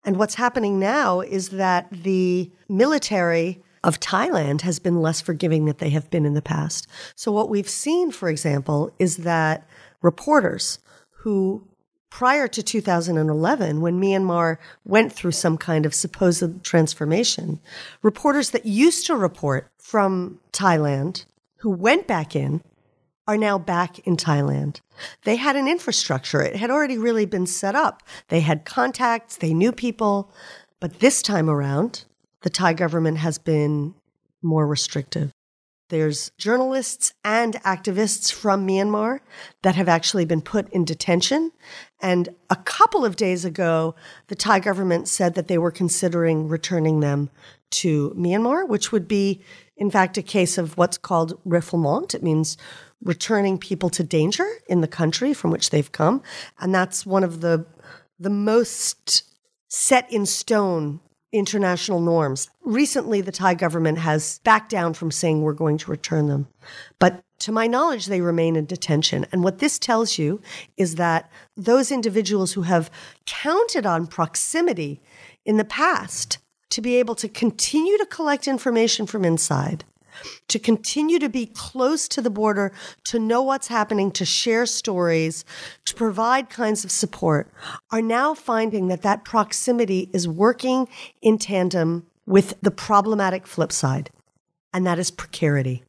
And 0.05 0.17
what's 0.19 0.35
happening 0.35 0.79
now 0.79 1.21
is 1.21 1.49
that 1.51 1.89
the 1.91 2.51
military 2.69 3.63
of 3.83 4.01
Thailand 4.01 4.63
has 4.63 4.79
been 4.79 5.01
less 5.01 5.21
forgiving 5.21 5.65
than 5.65 5.77
they 5.79 5.91
have 5.91 6.11
been 6.11 6.27
in 6.27 6.35
the 6.35 6.43
past. 6.43 6.87
So, 7.15 7.33
what 7.33 7.51
we've 7.51 7.69
seen, 7.69 8.11
for 8.11 8.29
example, 8.29 8.91
is 8.99 9.19
that 9.19 9.67
reporters 10.03 10.79
who 11.11 11.67
prior 12.15 12.47
to 12.47 12.63
2011, 12.63 13.81
when 13.81 14.01
Myanmar 14.01 14.59
went 14.85 15.13
through 15.13 15.33
some 15.33 15.59
kind 15.59 15.85
of 15.85 15.93
supposed 15.93 16.63
transformation, 16.63 17.59
reporters 18.03 18.51
that 18.51 18.65
used 18.65 19.05
to 19.05 19.17
report 19.17 19.69
from 19.79 20.39
Thailand 20.53 21.25
who 21.57 21.71
went 21.71 22.07
back 22.07 22.37
in 22.37 22.63
are 23.27 23.37
now 23.37 23.59
back 23.59 23.99
in 24.07 24.17
Thailand. 24.17 24.81
They 25.25 25.35
had 25.35 25.57
an 25.57 25.67
infrastructure. 25.67 26.41
It 26.41 26.55
had 26.55 26.71
already 26.71 26.97
really 26.97 27.27
been 27.27 27.47
set 27.47 27.75
up. 27.75 28.01
They 28.29 28.43
had 28.43 28.65
contacts, 28.65 29.39
they 29.39 29.53
knew 29.53 29.73
people. 29.73 30.31
But 30.79 31.01
this 31.01 31.21
time 31.21 31.51
around, 31.51 32.05
the 32.43 32.51
Thai 32.51 32.75
government 32.75 33.19
has 33.19 33.39
been 33.39 33.93
more 34.41 34.69
restrictive. 34.69 35.33
There's 35.91 36.31
journalists 36.39 37.13
and 37.25 37.55
activists 37.63 38.33
from 38.33 38.67
Myanmar 38.67 39.21
that 39.63 39.75
have 39.75 39.89
actually 39.89 40.25
been 40.25 40.41
put 40.41 40.69
in 40.71 40.85
detention. 40.85 41.53
And 42.01 42.31
a 42.49 42.57
couple 42.57 43.05
of 43.05 43.17
days 43.17 43.45
ago, 43.45 43.95
the 44.29 44.35
Thai 44.35 44.61
government 44.61 45.09
said 45.09 45.35
that 45.35 45.47
they 45.49 45.59
were 45.59 45.71
considering 45.71 46.49
returning 46.49 47.01
them 47.01 47.29
to 47.73 48.15
Myanmar, 48.17 48.67
which 48.67 48.93
would 48.93 49.07
be, 49.07 49.43
in 49.77 49.91
fact, 49.91 50.17
a 50.17 50.23
case 50.23 50.57
of 50.57 50.77
what's 50.79 50.97
called 50.97 51.39
refoulement. 51.45 52.15
It 52.15 52.23
means 52.23 52.57
returning 53.03 53.59
people 53.59 53.91
to 53.91 54.03
danger 54.03 54.49
in 54.67 54.81
the 54.81 54.89
country 54.89 55.35
from 55.35 55.51
which 55.51 55.69
they've 55.69 55.93
come. 55.93 56.23
And 56.59 56.75
that's 56.75 57.05
one 57.05 57.25
of 57.25 57.43
the, 57.43 57.67
the 58.19 58.31
most 58.31 59.25
set 59.69 60.11
in 60.11 60.25
stone 60.25 61.01
international 61.35 62.01
norms. 62.01 62.49
Recently, 62.63 63.21
the 63.21 63.33
Thai 63.33 63.55
government 63.55 63.99
has 63.99 64.39
backed 64.45 64.71
down 64.71 64.95
from 64.95 65.11
saying 65.11 65.43
we're 65.43 65.53
going 65.53 65.79
to 65.79 65.91
return 65.91 66.29
them. 66.29 66.47
But 66.99 67.23
to 67.41 67.53
my 67.53 67.67
knowledge, 67.67 68.07
they 68.07 68.21
remain 68.21 68.55
in 68.55 68.67
detention. 68.67 69.27
And 69.33 69.43
what 69.43 69.59
this 69.59 69.79
tells 69.79 70.17
you 70.17 70.41
is 70.77 70.95
that 70.95 71.31
those 71.57 71.91
individuals 71.91 72.53
who 72.53 72.63
have 72.63 72.91
counted 73.27 73.85
on 73.85 74.07
proximity 74.07 75.01
in 75.45 75.57
the 75.57 75.65
past 75.65 76.39
to 76.71 76.81
be 76.81 76.97
able 76.97 77.17
to 77.17 77.29
continue 77.29 77.99
to 77.99 78.07
collect 78.07 78.47
information 78.47 79.07
from 79.07 79.25
inside 79.25 79.85
to 80.49 80.59
continue 80.59 81.19
to 81.19 81.29
be 81.29 81.47
close 81.47 82.09
to 82.09 82.23
the 82.23 82.31
border, 82.31 82.73
to 83.05 83.19
know 83.19 83.43
what's 83.43 83.69
happening, 83.69 84.11
to 84.13 84.25
share 84.25 84.67
stories, 84.67 85.45
to 85.85 85.95
provide 85.95 86.51
kinds 86.51 86.85
of 86.85 86.91
support, 86.91 87.51
are 87.91 88.03
now 88.03 88.35
finding 88.35 88.89
that 88.89 89.03
that 89.03 89.25
proximity 89.25 90.11
is 90.13 90.29
working 90.29 90.89
in 91.23 91.39
tandem 91.39 92.07
with 92.27 92.55
the 92.63 92.71
problematic 92.71 93.47
flip 93.47 93.73
side, 93.73 94.11
and 94.73 94.87
that 94.87 94.99
is 94.99 95.11
precarity. 95.11 95.85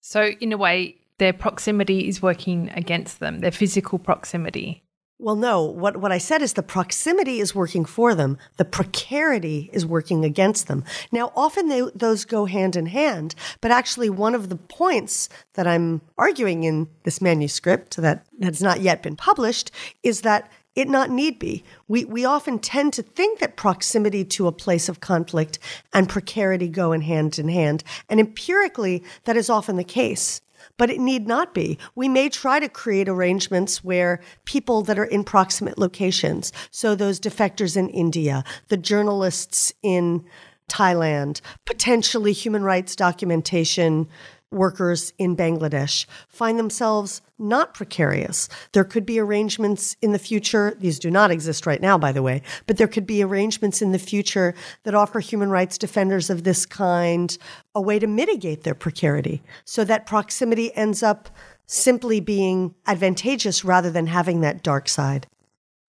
So, 0.00 0.30
in 0.40 0.52
a 0.52 0.56
way, 0.56 0.96
their 1.18 1.32
proximity 1.32 2.08
is 2.08 2.22
working 2.22 2.70
against 2.70 3.20
them, 3.20 3.40
their 3.40 3.50
physical 3.50 3.98
proximity. 3.98 4.82
Well, 5.22 5.36
no. 5.36 5.62
What 5.62 5.98
what 5.98 6.12
I 6.12 6.16
said 6.16 6.40
is 6.40 6.54
the 6.54 6.62
proximity 6.62 7.40
is 7.40 7.54
working 7.54 7.84
for 7.84 8.14
them. 8.14 8.38
The 8.56 8.64
precarity 8.64 9.68
is 9.70 9.84
working 9.84 10.24
against 10.24 10.66
them. 10.66 10.82
Now, 11.12 11.30
often 11.36 11.68
they, 11.68 11.82
those 11.94 12.24
go 12.24 12.46
hand 12.46 12.74
in 12.74 12.86
hand, 12.86 13.34
but 13.60 13.70
actually, 13.70 14.08
one 14.08 14.34
of 14.34 14.48
the 14.48 14.56
points 14.56 15.28
that 15.54 15.66
I'm 15.66 16.00
arguing 16.16 16.64
in 16.64 16.88
this 17.02 17.20
manuscript 17.20 17.98
that 17.98 18.24
has 18.40 18.62
not 18.62 18.80
yet 18.80 19.02
been 19.02 19.14
published 19.14 19.70
is 20.02 20.22
that 20.22 20.50
it 20.74 20.88
not 20.88 21.10
need 21.10 21.38
be. 21.38 21.64
We 21.86 22.06
we 22.06 22.24
often 22.24 22.58
tend 22.58 22.94
to 22.94 23.02
think 23.02 23.40
that 23.40 23.56
proximity 23.56 24.24
to 24.24 24.46
a 24.46 24.52
place 24.52 24.88
of 24.88 25.00
conflict 25.00 25.58
and 25.92 26.08
precarity 26.08 26.68
go 26.68 26.92
in 26.92 27.02
hand 27.02 27.38
in 27.38 27.50
hand, 27.50 27.84
and 28.08 28.20
empirically, 28.20 29.04
that 29.24 29.36
is 29.36 29.50
often 29.50 29.76
the 29.76 29.84
case 29.84 30.40
but 30.76 30.90
it 30.90 31.00
need 31.00 31.26
not 31.26 31.54
be. 31.54 31.78
We 31.94 32.08
may 32.08 32.28
try 32.28 32.60
to 32.60 32.68
create 32.68 33.08
arrangements 33.08 33.84
where 33.84 34.20
people 34.44 34.82
that 34.82 34.98
are 34.98 35.04
in 35.04 35.24
proximate 35.24 35.78
locations, 35.78 36.52
so 36.70 36.94
those 36.94 37.20
defectors 37.20 37.76
in 37.76 37.88
India, 37.88 38.44
the 38.68 38.76
journalists 38.76 39.72
in 39.82 40.24
Thailand, 40.68 41.40
potentially 41.66 42.32
human 42.32 42.62
rights 42.62 42.94
documentation 42.94 44.08
workers 44.50 45.12
in 45.18 45.36
Bangladesh 45.36 46.06
find 46.28 46.58
themselves 46.58 47.22
not 47.38 47.74
precarious. 47.74 48.48
There 48.72 48.84
could 48.84 49.06
be 49.06 49.18
arrangements 49.18 49.96
in 50.02 50.12
the 50.12 50.18
future, 50.18 50.76
these 50.78 50.98
do 50.98 51.10
not 51.10 51.30
exist 51.30 51.66
right 51.66 51.80
now, 51.80 51.96
by 51.96 52.12
the 52.12 52.22
way, 52.22 52.42
but 52.66 52.76
there 52.76 52.88
could 52.88 53.06
be 53.06 53.22
arrangements 53.22 53.80
in 53.80 53.92
the 53.92 53.98
future 53.98 54.54
that 54.82 54.94
offer 54.94 55.20
human 55.20 55.50
rights 55.50 55.78
defenders 55.78 56.30
of 56.30 56.44
this 56.44 56.66
kind 56.66 57.36
a 57.74 57.80
way 57.80 57.98
to 57.98 58.06
mitigate 58.06 58.64
their 58.64 58.74
precarity 58.74 59.42
so 59.64 59.84
that 59.84 60.06
proximity 60.06 60.74
ends 60.76 61.02
up 61.02 61.30
simply 61.66 62.20
being 62.20 62.74
advantageous 62.86 63.64
rather 63.64 63.90
than 63.90 64.08
having 64.08 64.40
that 64.40 64.62
dark 64.62 64.88
side. 64.88 65.26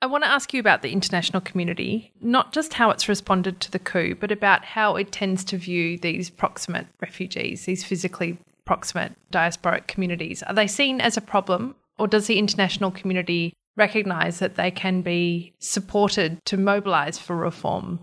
I 0.03 0.07
want 0.07 0.23
to 0.23 0.29
ask 0.31 0.51
you 0.51 0.59
about 0.59 0.81
the 0.81 0.91
international 0.91 1.41
community, 1.41 2.11
not 2.21 2.53
just 2.53 2.73
how 2.73 2.89
it's 2.89 3.07
responded 3.07 3.59
to 3.59 3.71
the 3.71 3.77
coup, 3.77 4.15
but 4.15 4.31
about 4.31 4.65
how 4.65 4.95
it 4.95 5.11
tends 5.11 5.43
to 5.45 5.57
view 5.57 5.97
these 5.97 6.29
proximate 6.31 6.87
refugees, 7.01 7.65
these 7.65 7.83
physically 7.83 8.39
proximate 8.65 9.13
diasporic 9.31 9.87
communities? 9.87 10.43
Are 10.43 10.53
they 10.53 10.67
seen 10.67 11.01
as 11.01 11.17
a 11.17 11.21
problem, 11.21 11.75
or 11.97 12.07
does 12.07 12.27
the 12.27 12.39
international 12.39 12.91
community 12.91 13.53
recognise 13.77 14.39
that 14.39 14.55
they 14.55 14.71
can 14.71 15.01
be 15.01 15.53
supported 15.59 16.43
to 16.45 16.57
mobilise 16.57 17.17
for 17.17 17.35
reform? 17.35 17.99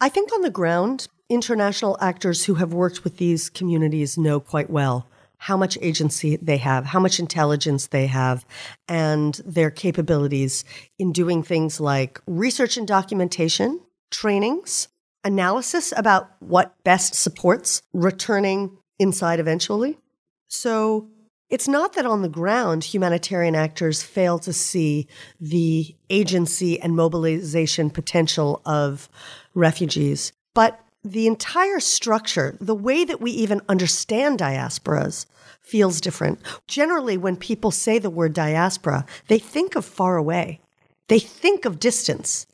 I 0.00 0.08
think 0.08 0.32
on 0.32 0.42
the 0.42 0.50
ground, 0.50 1.08
international 1.28 1.96
actors 2.00 2.44
who 2.44 2.54
have 2.54 2.72
worked 2.72 3.04
with 3.04 3.18
these 3.18 3.50
communities 3.50 4.18
know 4.18 4.40
quite 4.40 4.70
well 4.70 5.06
how 5.40 5.56
much 5.56 5.78
agency 5.80 6.36
they 6.36 6.58
have, 6.58 6.84
how 6.84 7.00
much 7.00 7.18
intelligence 7.18 7.86
they 7.86 8.06
have, 8.06 8.44
and 8.88 9.40
their 9.46 9.70
capabilities 9.70 10.64
in 10.98 11.12
doing 11.12 11.42
things 11.42 11.80
like 11.80 12.20
research 12.26 12.76
and 12.76 12.86
documentation, 12.86 13.80
trainings, 14.10 14.88
analysis 15.24 15.94
about 15.96 16.30
what 16.40 16.74
best 16.84 17.14
supports 17.14 17.80
returning 17.94 18.76
inside 19.00 19.40
eventually. 19.40 19.98
So 20.46 21.08
it's 21.48 21.66
not 21.66 21.94
that 21.94 22.06
on 22.06 22.22
the 22.22 22.28
ground 22.28 22.84
humanitarian 22.84 23.56
actors 23.56 24.02
fail 24.02 24.38
to 24.40 24.52
see 24.52 25.08
the 25.40 25.96
agency 26.08 26.80
and 26.80 26.94
mobilization 26.94 27.90
potential 27.90 28.62
of 28.64 29.08
refugees, 29.54 30.32
but 30.54 30.78
the 31.02 31.26
entire 31.26 31.80
structure, 31.80 32.56
the 32.60 32.74
way 32.74 33.04
that 33.04 33.20
we 33.20 33.30
even 33.30 33.62
understand 33.68 34.38
diasporas, 34.38 35.26
feels 35.62 36.00
different. 36.00 36.38
Generally, 36.68 37.16
when 37.16 37.36
people 37.36 37.70
say 37.70 37.98
the 37.98 38.10
word 38.10 38.34
diaspora, 38.34 39.06
they 39.28 39.38
think 39.38 39.74
of 39.74 39.84
far 39.84 40.16
away, 40.16 40.60
they 41.08 41.18
think 41.18 41.64
of 41.64 41.80
distance. 41.80 42.46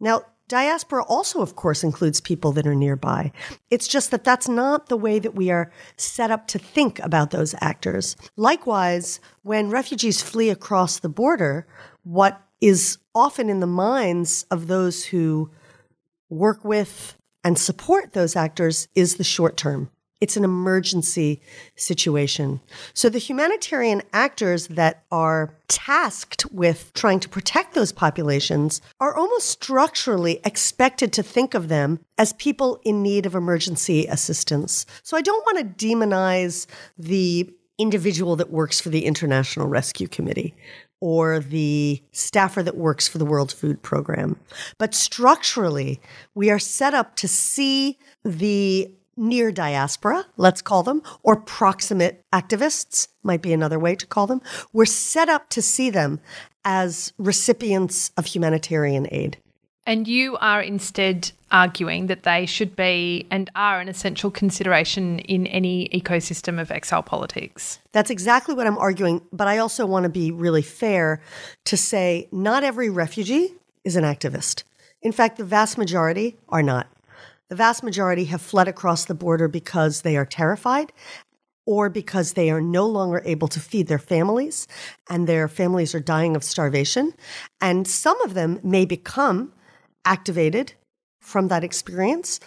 Now, 0.00 0.22
Diaspora 0.48 1.04
also, 1.04 1.40
of 1.40 1.56
course, 1.56 1.84
includes 1.84 2.20
people 2.20 2.52
that 2.52 2.66
are 2.66 2.74
nearby. 2.74 3.32
It's 3.70 3.86
just 3.86 4.10
that 4.10 4.24
that's 4.24 4.48
not 4.48 4.88
the 4.88 4.96
way 4.96 5.18
that 5.18 5.34
we 5.34 5.50
are 5.50 5.70
set 5.96 6.30
up 6.30 6.46
to 6.48 6.58
think 6.58 6.98
about 7.00 7.30
those 7.30 7.54
actors. 7.60 8.16
Likewise, 8.36 9.20
when 9.42 9.68
refugees 9.68 10.22
flee 10.22 10.48
across 10.48 10.98
the 10.98 11.10
border, 11.10 11.66
what 12.02 12.40
is 12.60 12.98
often 13.14 13.48
in 13.50 13.60
the 13.60 13.66
minds 13.66 14.46
of 14.50 14.66
those 14.66 15.04
who 15.06 15.50
work 16.30 16.64
with 16.64 17.16
and 17.44 17.58
support 17.58 18.14
those 18.14 18.34
actors 18.34 18.88
is 18.94 19.16
the 19.16 19.24
short 19.24 19.56
term. 19.56 19.90
It's 20.20 20.36
an 20.36 20.44
emergency 20.44 21.40
situation. 21.76 22.60
So 22.92 23.08
the 23.08 23.18
humanitarian 23.18 24.02
actors 24.12 24.66
that 24.68 25.04
are 25.12 25.54
tasked 25.68 26.44
with 26.50 26.92
trying 26.94 27.20
to 27.20 27.28
protect 27.28 27.74
those 27.74 27.92
populations 27.92 28.80
are 28.98 29.14
almost 29.14 29.48
structurally 29.48 30.40
expected 30.44 31.12
to 31.12 31.22
think 31.22 31.54
of 31.54 31.68
them 31.68 32.00
as 32.16 32.32
people 32.34 32.80
in 32.84 33.02
need 33.02 33.26
of 33.26 33.34
emergency 33.34 34.06
assistance. 34.06 34.86
So 35.04 35.16
I 35.16 35.22
don't 35.22 35.46
want 35.46 35.58
to 35.78 35.86
demonize 35.86 36.66
the 36.98 37.48
individual 37.78 38.34
that 38.36 38.50
works 38.50 38.80
for 38.80 38.88
the 38.88 39.04
International 39.04 39.68
Rescue 39.68 40.08
Committee 40.08 40.54
or 41.00 41.38
the 41.38 42.02
staffer 42.10 42.60
that 42.62 42.76
works 42.76 43.06
for 43.06 43.18
the 43.18 43.24
World 43.24 43.52
Food 43.52 43.82
Program. 43.82 44.36
But 44.78 44.94
structurally, 44.94 46.00
we 46.34 46.50
are 46.50 46.58
set 46.58 46.92
up 46.92 47.14
to 47.16 47.28
see 47.28 47.98
the 48.24 48.92
near 49.18 49.52
diaspora, 49.52 50.26
let's 50.36 50.62
call 50.62 50.82
them, 50.82 51.02
or 51.22 51.36
proximate 51.36 52.24
activists, 52.32 53.08
might 53.22 53.42
be 53.42 53.52
another 53.52 53.78
way 53.78 53.94
to 53.94 54.06
call 54.06 54.26
them, 54.26 54.40
we're 54.72 54.86
set 54.86 55.28
up 55.28 55.50
to 55.50 55.60
see 55.60 55.90
them 55.90 56.20
as 56.64 57.12
recipients 57.18 58.10
of 58.16 58.26
humanitarian 58.26 59.06
aid. 59.10 59.38
And 59.86 60.06
you 60.06 60.36
are 60.36 60.60
instead 60.60 61.32
arguing 61.50 62.08
that 62.08 62.24
they 62.24 62.44
should 62.44 62.76
be 62.76 63.26
and 63.30 63.50
are 63.56 63.80
an 63.80 63.88
essential 63.88 64.30
consideration 64.30 65.18
in 65.20 65.46
any 65.46 65.88
ecosystem 65.88 66.60
of 66.60 66.70
exile 66.70 67.02
politics. 67.02 67.78
That's 67.92 68.10
exactly 68.10 68.54
what 68.54 68.66
I'm 68.66 68.76
arguing. 68.76 69.22
But 69.32 69.48
I 69.48 69.56
also 69.56 69.86
want 69.86 70.02
to 70.02 70.10
be 70.10 70.30
really 70.30 70.60
fair 70.60 71.22
to 71.64 71.76
say 71.78 72.28
not 72.30 72.64
every 72.64 72.90
refugee 72.90 73.54
is 73.82 73.96
an 73.96 74.04
activist. 74.04 74.64
In 75.00 75.12
fact, 75.12 75.38
the 75.38 75.44
vast 75.44 75.78
majority 75.78 76.36
are 76.50 76.62
not. 76.62 76.86
The 77.48 77.56
vast 77.56 77.82
majority 77.82 78.26
have 78.26 78.42
fled 78.42 78.68
across 78.68 79.04
the 79.04 79.14
border 79.14 79.48
because 79.48 80.02
they 80.02 80.16
are 80.16 80.26
terrified 80.26 80.92
or 81.66 81.88
because 81.88 82.32
they 82.32 82.50
are 82.50 82.60
no 82.60 82.86
longer 82.86 83.22
able 83.24 83.48
to 83.48 83.60
feed 83.60 83.86
their 83.86 83.98
families 83.98 84.66
and 85.08 85.26
their 85.26 85.48
families 85.48 85.94
are 85.94 86.00
dying 86.00 86.36
of 86.36 86.44
starvation. 86.44 87.14
And 87.60 87.86
some 87.86 88.20
of 88.22 88.34
them 88.34 88.60
may 88.62 88.84
become 88.84 89.52
activated 90.04 90.74
from 91.20 91.48
that 91.48 91.64
experience, 91.64 92.40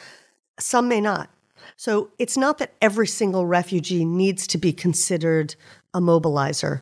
some 0.59 0.87
may 0.87 1.01
not. 1.01 1.29
So 1.77 2.09
it's 2.17 2.37
not 2.37 2.57
that 2.59 2.73
every 2.81 3.07
single 3.07 3.45
refugee 3.45 4.05
needs 4.05 4.47
to 4.47 4.57
be 4.57 4.73
considered 4.73 5.55
a 5.93 5.99
mobilizer 5.99 6.81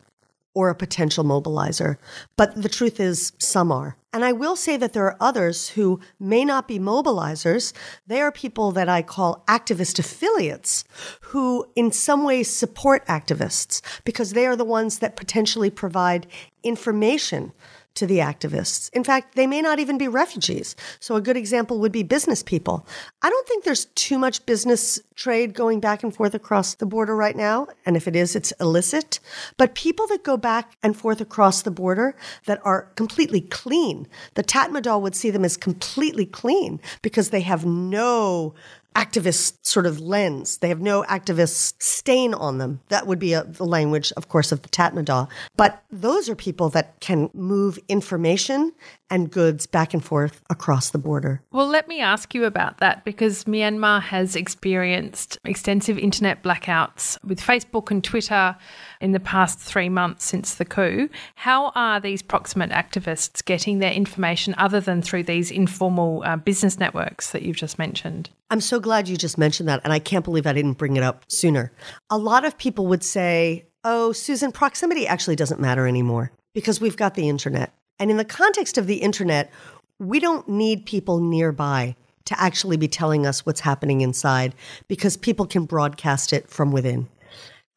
or 0.53 0.69
a 0.69 0.75
potential 0.75 1.23
mobilizer. 1.23 1.97
But 2.35 2.61
the 2.61 2.69
truth 2.69 2.99
is, 2.99 3.33
some 3.37 3.71
are. 3.71 3.97
And 4.11 4.25
I 4.25 4.31
will 4.31 4.55
say 4.55 4.75
that 4.77 4.93
there 4.93 5.05
are 5.05 5.17
others 5.19 5.69
who 5.69 5.99
may 6.19 6.43
not 6.43 6.67
be 6.67 6.79
mobilizers. 6.79 7.73
They 8.07 8.21
are 8.21 8.31
people 8.31 8.71
that 8.71 8.89
I 8.89 9.03
call 9.03 9.43
activist 9.47 9.99
affiliates 9.99 10.83
who, 11.21 11.67
in 11.75 11.91
some 11.91 12.23
ways, 12.23 12.49
support 12.49 13.05
activists 13.05 13.81
because 14.03 14.33
they 14.33 14.47
are 14.47 14.55
the 14.55 14.65
ones 14.65 14.99
that 14.99 15.15
potentially 15.15 15.69
provide 15.69 16.25
information 16.63 17.53
to 17.95 18.05
the 18.05 18.19
activists. 18.19 18.89
In 18.93 19.03
fact, 19.03 19.35
they 19.35 19.47
may 19.47 19.61
not 19.61 19.79
even 19.79 19.97
be 19.97 20.07
refugees. 20.07 20.75
So, 20.99 21.15
a 21.15 21.21
good 21.21 21.37
example 21.37 21.79
would 21.79 21.91
be 21.91 22.03
business 22.03 22.43
people. 22.43 22.85
I 23.21 23.29
don't 23.29 23.47
think 23.47 23.63
there's 23.63 23.85
too 23.85 24.17
much 24.17 24.45
business 24.45 24.99
trade 25.15 25.53
going 25.53 25.79
back 25.79 26.03
and 26.03 26.15
forth 26.15 26.33
across 26.33 26.75
the 26.75 26.85
border 26.85 27.15
right 27.15 27.35
now. 27.35 27.67
And 27.85 27.97
if 27.97 28.07
it 28.07 28.15
is, 28.15 28.35
it's 28.35 28.53
illicit. 28.59 29.19
But 29.57 29.75
people 29.75 30.07
that 30.07 30.23
go 30.23 30.37
back 30.37 30.77
and 30.81 30.95
forth 30.95 31.19
across 31.19 31.61
the 31.61 31.71
border 31.71 32.15
that 32.45 32.61
are 32.63 32.83
completely 32.95 33.41
clean, 33.41 34.07
the 34.35 34.43
Tatmadaw 34.43 35.01
would 35.01 35.15
see 35.15 35.29
them 35.29 35.43
as 35.43 35.57
completely 35.57 36.25
clean 36.25 36.79
because 37.01 37.29
they 37.29 37.41
have 37.41 37.65
no 37.65 38.53
activist 38.95 39.57
sort 39.63 39.85
of 39.85 39.99
lens. 39.99 40.57
They 40.57 40.69
have 40.69 40.81
no 40.81 41.03
activist 41.03 41.81
stain 41.81 42.33
on 42.33 42.57
them. 42.57 42.81
That 42.89 43.07
would 43.07 43.19
be 43.19 43.33
a, 43.33 43.43
the 43.43 43.65
language, 43.65 44.11
of 44.17 44.29
course, 44.29 44.51
of 44.51 44.61
the 44.61 44.69
Tatmadaw. 44.69 45.29
But 45.55 45.83
those 45.91 46.29
are 46.29 46.35
people 46.35 46.69
that 46.69 46.99
can 46.99 47.29
move 47.33 47.79
information 47.87 48.73
and 49.09 49.31
goods 49.31 49.65
back 49.65 49.93
and 49.93 50.03
forth 50.03 50.41
across 50.49 50.89
the 50.89 50.97
border. 50.97 51.41
Well, 51.51 51.67
let 51.67 51.87
me 51.87 51.99
ask 52.01 52.33
you 52.35 52.45
about 52.45 52.77
that 52.77 53.03
because 53.05 53.45
Myanmar 53.45 54.01
has 54.01 54.35
experienced 54.35 55.37
extensive 55.45 55.97
internet 55.97 56.43
blackouts 56.43 57.17
with 57.23 57.39
Facebook 57.39 57.91
and 57.91 58.03
Twitter 58.03 58.55
in 59.01 59.11
the 59.11 59.19
past 59.19 59.59
three 59.59 59.89
months 59.89 60.25
since 60.25 60.55
the 60.55 60.65
coup. 60.65 61.09
How 61.35 61.71
are 61.75 61.99
these 61.99 62.21
proximate 62.21 62.71
activists 62.71 63.43
getting 63.43 63.79
their 63.79 63.93
information 63.93 64.55
other 64.57 64.79
than 64.79 65.01
through 65.01 65.23
these 65.23 65.51
informal 65.51 66.23
uh, 66.25 66.35
business 66.35 66.79
networks 66.79 67.31
that 67.31 67.41
you've 67.41 67.57
just 67.57 67.79
mentioned? 67.79 68.29
I'm 68.51 68.61
so 68.61 68.79
glad 68.79 69.07
you 69.07 69.15
just 69.15 69.37
mentioned 69.37 69.69
that, 69.69 69.81
and 69.83 69.93
I 69.93 69.99
can't 69.99 70.25
believe 70.25 70.47
I 70.47 70.53
didn't 70.53 70.77
bring 70.77 70.97
it 70.97 71.03
up 71.03 71.23
sooner. 71.27 71.71
A 72.09 72.17
lot 72.17 72.45
of 72.45 72.57
people 72.57 72.87
would 72.87 73.03
say, 73.03 73.65
oh, 73.83 74.11
Susan, 74.11 74.51
proximity 74.51 75.05
actually 75.07 75.35
doesn't 75.35 75.59
matter 75.59 75.87
anymore 75.87 76.31
because 76.53 76.81
we've 76.81 76.97
got 76.97 77.13
the 77.13 77.29
internet. 77.29 77.73
And 77.99 78.09
in 78.09 78.17
the 78.17 78.25
context 78.25 78.77
of 78.77 78.87
the 78.87 78.97
internet, 78.97 79.51
we 79.99 80.19
don't 80.19 80.47
need 80.49 80.85
people 80.85 81.19
nearby 81.19 81.95
to 82.25 82.39
actually 82.39 82.77
be 82.77 82.87
telling 82.87 83.25
us 83.25 83.45
what's 83.45 83.59
happening 83.59 84.01
inside 84.01 84.55
because 84.87 85.17
people 85.17 85.45
can 85.45 85.65
broadcast 85.65 86.33
it 86.33 86.49
from 86.49 86.71
within. 86.71 87.07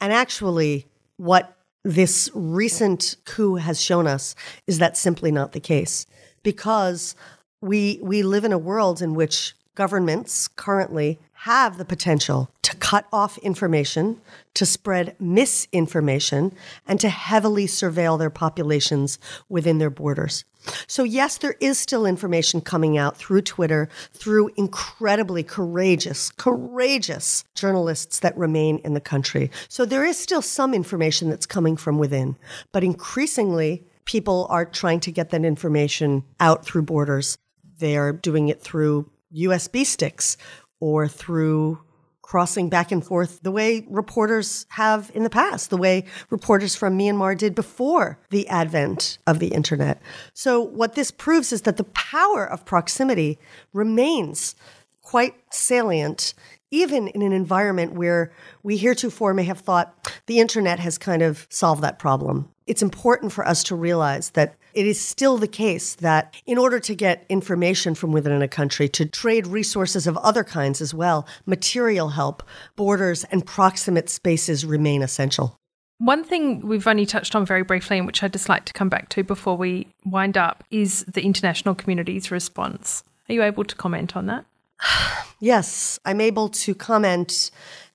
And 0.00 0.12
actually, 0.12 0.86
what 1.16 1.56
this 1.84 2.30
recent 2.34 3.16
coup 3.24 3.56
has 3.56 3.80
shown 3.80 4.06
us 4.06 4.34
is 4.66 4.78
that 4.78 4.96
simply 4.96 5.32
not 5.32 5.52
the 5.52 5.60
case 5.60 6.06
because 6.42 7.14
we 7.60 7.98
we 8.02 8.22
live 8.22 8.44
in 8.44 8.52
a 8.52 8.58
world 8.58 9.02
in 9.02 9.14
which 9.14 9.54
governments 9.74 10.48
currently 10.48 11.18
have 11.32 11.76
the 11.76 11.84
potential 11.84 12.50
to 12.62 12.76
cut 12.76 13.06
off 13.12 13.36
information, 13.38 14.20
to 14.54 14.64
spread 14.64 15.16
misinformation, 15.18 16.54
and 16.86 17.00
to 17.00 17.08
heavily 17.08 17.66
surveil 17.66 18.18
their 18.18 18.30
populations 18.30 19.18
within 19.48 19.78
their 19.78 19.90
borders. 19.90 20.44
So, 20.86 21.02
yes, 21.02 21.38
there 21.38 21.56
is 21.58 21.78
still 21.78 22.06
information 22.06 22.60
coming 22.60 22.96
out 22.96 23.16
through 23.16 23.42
Twitter, 23.42 23.88
through 24.12 24.50
incredibly 24.56 25.42
courageous, 25.42 26.30
courageous 26.30 27.42
journalists 27.56 28.20
that 28.20 28.36
remain 28.36 28.78
in 28.84 28.94
the 28.94 29.00
country. 29.00 29.50
So, 29.68 29.84
there 29.84 30.04
is 30.04 30.16
still 30.16 30.42
some 30.42 30.72
information 30.72 31.28
that's 31.28 31.46
coming 31.46 31.76
from 31.76 31.98
within. 31.98 32.36
But 32.70 32.84
increasingly, 32.84 33.84
people 34.04 34.46
are 34.50 34.64
trying 34.64 35.00
to 35.00 35.10
get 35.10 35.30
that 35.30 35.44
information 35.44 36.22
out 36.38 36.64
through 36.64 36.82
borders. 36.82 37.36
They 37.78 37.96
are 37.96 38.12
doing 38.12 38.48
it 38.48 38.60
through 38.60 39.10
USB 39.34 39.84
sticks 39.84 40.36
or 40.80 41.08
through 41.08 41.78
crossing 42.22 42.70
back 42.70 42.90
and 42.90 43.04
forth 43.04 43.42
the 43.42 43.50
way 43.50 43.84
reporters 43.90 44.64
have 44.70 45.10
in 45.14 45.22
the 45.22 45.28
past, 45.28 45.68
the 45.68 45.76
way 45.76 46.04
reporters 46.30 46.74
from 46.74 46.98
Myanmar 46.98 47.36
did 47.36 47.54
before 47.54 48.18
the 48.30 48.48
advent 48.48 49.18
of 49.26 49.38
the 49.38 49.48
internet. 49.48 50.00
So, 50.32 50.60
what 50.60 50.94
this 50.94 51.10
proves 51.10 51.52
is 51.52 51.62
that 51.62 51.76
the 51.76 51.84
power 51.84 52.46
of 52.46 52.64
proximity 52.64 53.38
remains 53.74 54.54
quite 55.02 55.34
salient, 55.50 56.32
even 56.70 57.08
in 57.08 57.20
an 57.20 57.32
environment 57.32 57.92
where 57.92 58.32
we 58.62 58.78
heretofore 58.78 59.34
may 59.34 59.44
have 59.44 59.60
thought 59.60 60.10
the 60.26 60.40
internet 60.40 60.78
has 60.78 60.96
kind 60.96 61.20
of 61.20 61.46
solved 61.50 61.82
that 61.82 61.98
problem. 61.98 62.48
It's 62.66 62.82
important 62.82 63.32
for 63.32 63.46
us 63.46 63.62
to 63.64 63.74
realize 63.74 64.30
that 64.30 64.54
it 64.74 64.86
is 64.86 65.00
still 65.00 65.38
the 65.38 65.48
case 65.48 65.94
that 65.96 66.34
in 66.46 66.58
order 66.58 66.80
to 66.80 66.94
get 66.94 67.24
information 67.28 67.94
from 67.94 68.12
within 68.12 68.42
a 68.42 68.48
country, 68.48 68.88
to 68.90 69.06
trade 69.06 69.46
resources 69.46 70.06
of 70.06 70.16
other 70.18 70.44
kinds 70.44 70.80
as 70.80 70.94
well, 70.94 71.26
material 71.46 72.10
help, 72.10 72.42
borders, 72.76 73.24
and 73.24 73.46
proximate 73.46 74.08
spaces 74.08 74.64
remain 74.64 75.02
essential. 75.02 75.56
One 75.98 76.24
thing 76.24 76.66
we've 76.66 76.86
only 76.86 77.06
touched 77.06 77.36
on 77.36 77.46
very 77.46 77.62
briefly, 77.62 77.98
and 77.98 78.06
which 78.06 78.22
I'd 78.22 78.32
just 78.32 78.48
like 78.48 78.64
to 78.64 78.72
come 78.72 78.88
back 78.88 79.08
to 79.10 79.22
before 79.22 79.56
we 79.56 79.86
wind 80.04 80.36
up, 80.36 80.64
is 80.70 81.04
the 81.04 81.22
international 81.22 81.74
community's 81.74 82.30
response. 82.30 83.04
Are 83.28 83.34
you 83.34 83.42
able 83.42 83.64
to 83.64 83.74
comment 83.76 84.16
on 84.16 84.26
that? 84.26 84.44
Yes, 85.40 85.98
I'm 86.04 86.20
able 86.20 86.48
to 86.50 86.72
comment 86.72 87.50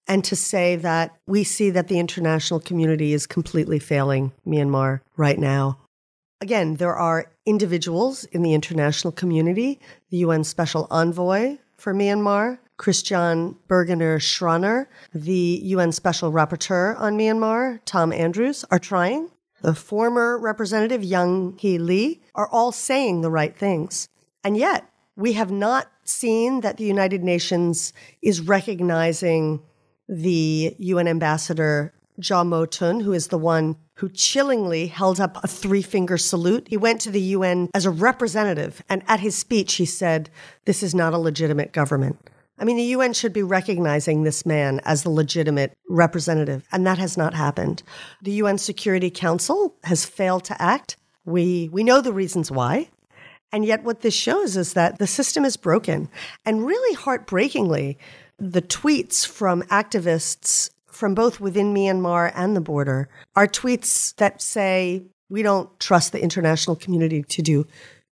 and 0.06 0.22
to 0.26 0.36
say 0.36 0.76
that 0.76 1.16
we 1.28 1.46
see 1.46 1.70
that 1.70 1.88
the 1.88 1.98
international 1.98 2.60
community 2.60 3.14
is 3.14 3.26
completely 3.26 3.80
failing 3.80 4.34
Myanmar 4.46 5.00
right 5.16 5.40
now. 5.40 5.78
Again, 6.40 6.76
there 6.76 6.96
are 6.96 7.32
individuals 7.46 8.24
in 8.26 8.44
the 8.44 8.54
international 8.54 9.12
community, 9.12 9.80
the 10.12 10.18
UN 10.18 10.44
Special 10.44 10.88
Envoy 10.92 11.58
for 11.78 11.96
Myanmar, 11.96 12.60
Christine 12.78 13.56
Burgener 13.68 14.20
Schraner, 14.20 14.86
the 15.14 15.60
UN 15.64 15.92
Special 15.92 16.32
Rapporteur 16.32 17.00
on 17.00 17.18
Myanmar, 17.18 17.80
Tom 17.86 18.14
Andrews, 18.14 18.64
are 18.70 18.78
trying. 18.78 19.32
The 19.62 19.74
former 19.74 20.38
representative, 20.38 21.02
Yanghee 21.02 21.80
Lee, 21.80 22.22
are 22.36 22.48
all 22.50 22.72
saying 22.72 23.22
the 23.22 23.32
right 23.32 23.58
things. 23.58 24.08
And 24.44 24.56
yet, 24.56 24.88
we 25.16 25.34
have 25.34 25.50
not 25.50 25.92
seen 26.04 26.62
that 26.62 26.78
the 26.78 26.86
United 26.86 27.24
Nations 27.24 27.94
is 28.22 28.42
recognizing 28.42 29.64
the 30.08 30.76
UN 30.78 31.08
ambassador 31.08 31.94
Kyaw 32.22 32.46
Moe 32.46 32.66
Tun, 32.66 33.02
who 33.02 33.14
is 33.14 33.28
the 33.28 33.38
one 33.38 33.76
who 33.96 34.10
chillingly 34.10 34.88
held 34.88 35.20
up 35.20 35.44
a 35.44 35.48
three 35.48 35.82
finger 35.82 36.18
salute. 36.18 36.68
He 36.70 36.78
went 36.78 37.02
to 37.02 37.12
the 37.12 37.22
UN 37.22 37.70
as 37.74 37.86
a 37.86 37.92
representative, 37.92 38.84
and 38.90 39.04
at 39.08 39.20
his 39.20 39.38
speech, 39.38 39.76
he 39.76 39.86
said, 39.86 40.30
This 40.66 40.84
is 40.84 40.94
not 40.94 41.14
a 41.14 41.18
legitimate 41.18 41.74
government. 41.74 42.18
I 42.60 42.66
mean, 42.66 42.78
the 42.78 42.84
UN 42.84 43.14
should 43.14 43.34
be 43.34 43.44
recognizing 43.44 44.24
this 44.24 44.46
man 44.46 44.82
as 44.84 45.04
the 45.04 45.12
legitimate 45.12 45.74
representative, 45.90 46.68
and 46.72 46.86
that 46.88 46.98
has 46.98 47.18
not 47.18 47.34
happened. 47.34 47.84
The 48.22 48.32
UN 48.32 48.58
Security 48.58 49.12
Council 49.12 49.76
has 49.84 50.06
failed 50.06 50.44
to 50.46 50.62
act. 50.62 50.98
We, 51.26 51.70
we 51.72 51.84
know 51.84 52.02
the 52.02 52.14
reasons 52.14 52.50
why. 52.50 52.90
And 53.52 53.64
yet, 53.64 53.84
what 53.84 54.02
this 54.02 54.14
shows 54.14 54.58
is 54.58 54.74
that 54.74 55.00
the 55.00 55.08
system 55.08 55.46
is 55.46 55.56
broken. 55.56 56.10
And 56.46 56.66
really 56.66 56.96
heartbreakingly, 56.96 57.98
the 58.38 58.62
tweets 58.62 59.26
from 59.26 59.64
activists 59.64 60.70
from 60.98 61.16
both 61.16 61.40
within 61.40 61.74
Myanmar 61.74 62.32
and 62.36 62.56
the 62.56 62.62
border 62.62 63.08
are 63.36 63.48
tweets 63.48 64.16
that 64.16 64.42
say, 64.42 65.04
we 65.30 65.44
don't 65.44 65.80
trust 65.80 66.12
the 66.12 66.22
international 66.22 66.76
community 66.76 67.24
to 67.24 67.42
do 67.42 67.68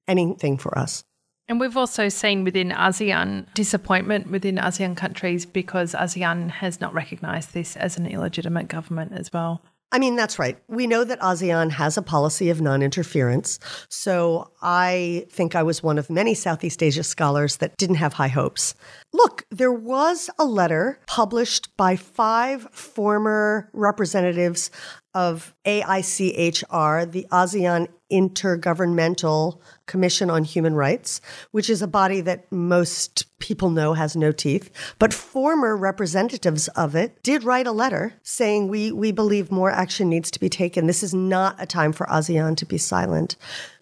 anything 0.07 0.59
for 0.59 0.77
us. 0.79 1.05
And 1.47 1.61
we've 1.61 1.77
also 1.77 2.09
seen 2.09 2.45
within 2.45 2.71
ASEAN 2.71 3.53
disappointment 3.55 4.31
within 4.31 4.57
ASEAN 4.57 4.97
countries 4.97 5.45
because 5.45 5.93
ASEAN 5.93 6.51
has 6.51 6.81
not 6.81 6.95
recognised 6.95 7.53
this 7.53 7.77
as 7.77 7.99
an 7.99 8.07
illegitimate 8.07 8.69
government 8.69 9.13
as 9.13 9.33
well. 9.33 9.63
I 9.95 10.01
mean, 10.01 10.17
that's 10.17 10.41
right. 10.41 10.59
We 10.67 10.89
know 10.89 11.05
that 11.05 11.21
ASEAN 11.21 11.71
has 11.71 11.97
a 11.97 12.03
policy 12.03 12.51
of 12.51 12.61
non 12.61 12.83
interference. 12.83 13.61
So 13.89 14.51
I 14.61 15.25
think 15.31 15.55
I 15.55 15.63
was 15.63 15.85
one 15.85 15.99
of 15.99 16.11
many 16.11 16.35
Southeast 16.35 16.83
Asia 16.83 17.05
scholars 17.05 17.59
that 17.59 17.77
didn't 17.77 17.97
have 17.97 18.15
high 18.15 18.27
hopes. 18.27 18.75
Look, 19.13 19.47
there 19.53 19.73
was 19.73 20.31
a 20.37 20.45
letter 20.45 20.99
published 21.07 21.77
by 21.77 21.95
five 21.95 22.67
former 22.73 23.71
representatives 23.73 24.69
of 25.15 25.55
AICHR, 25.65 27.11
the 27.11 27.27
ASEAN 27.31 27.89
Intergovernmental 28.13 29.59
Commission 29.87 30.31
on 30.31 30.45
Human 30.45 30.75
Rights, 30.75 31.21
which 31.51 31.71
is 31.71 31.83
a 31.83 31.87
body 31.89 32.21
that 32.21 32.51
most 32.53 33.27
people 33.39 33.71
know 33.71 33.95
has 33.95 34.15
no 34.15 34.31
teeth. 34.31 34.71
But 34.99 35.13
former 35.13 35.77
representatives 35.77 36.69
of 36.69 36.95
it 36.95 37.23
did 37.23 37.45
write 37.45 37.67
a 37.67 37.73
letter 37.73 38.15
saying, 38.23 38.69
we, 38.69 38.93
we 38.93 39.11
believe 39.11 39.51
more 39.51 39.71
action 39.71 40.09
needs 40.09 40.31
to 40.33 40.41
be 40.41 40.49
taken. 40.49 40.87
This 40.87 41.03
is 41.03 41.15
not 41.15 41.57
a 41.59 41.67
time 41.67 41.93
for 41.93 42.07
ASEAN 42.07 42.57
to 42.59 42.67
be 42.67 42.79
silent. 42.79 43.37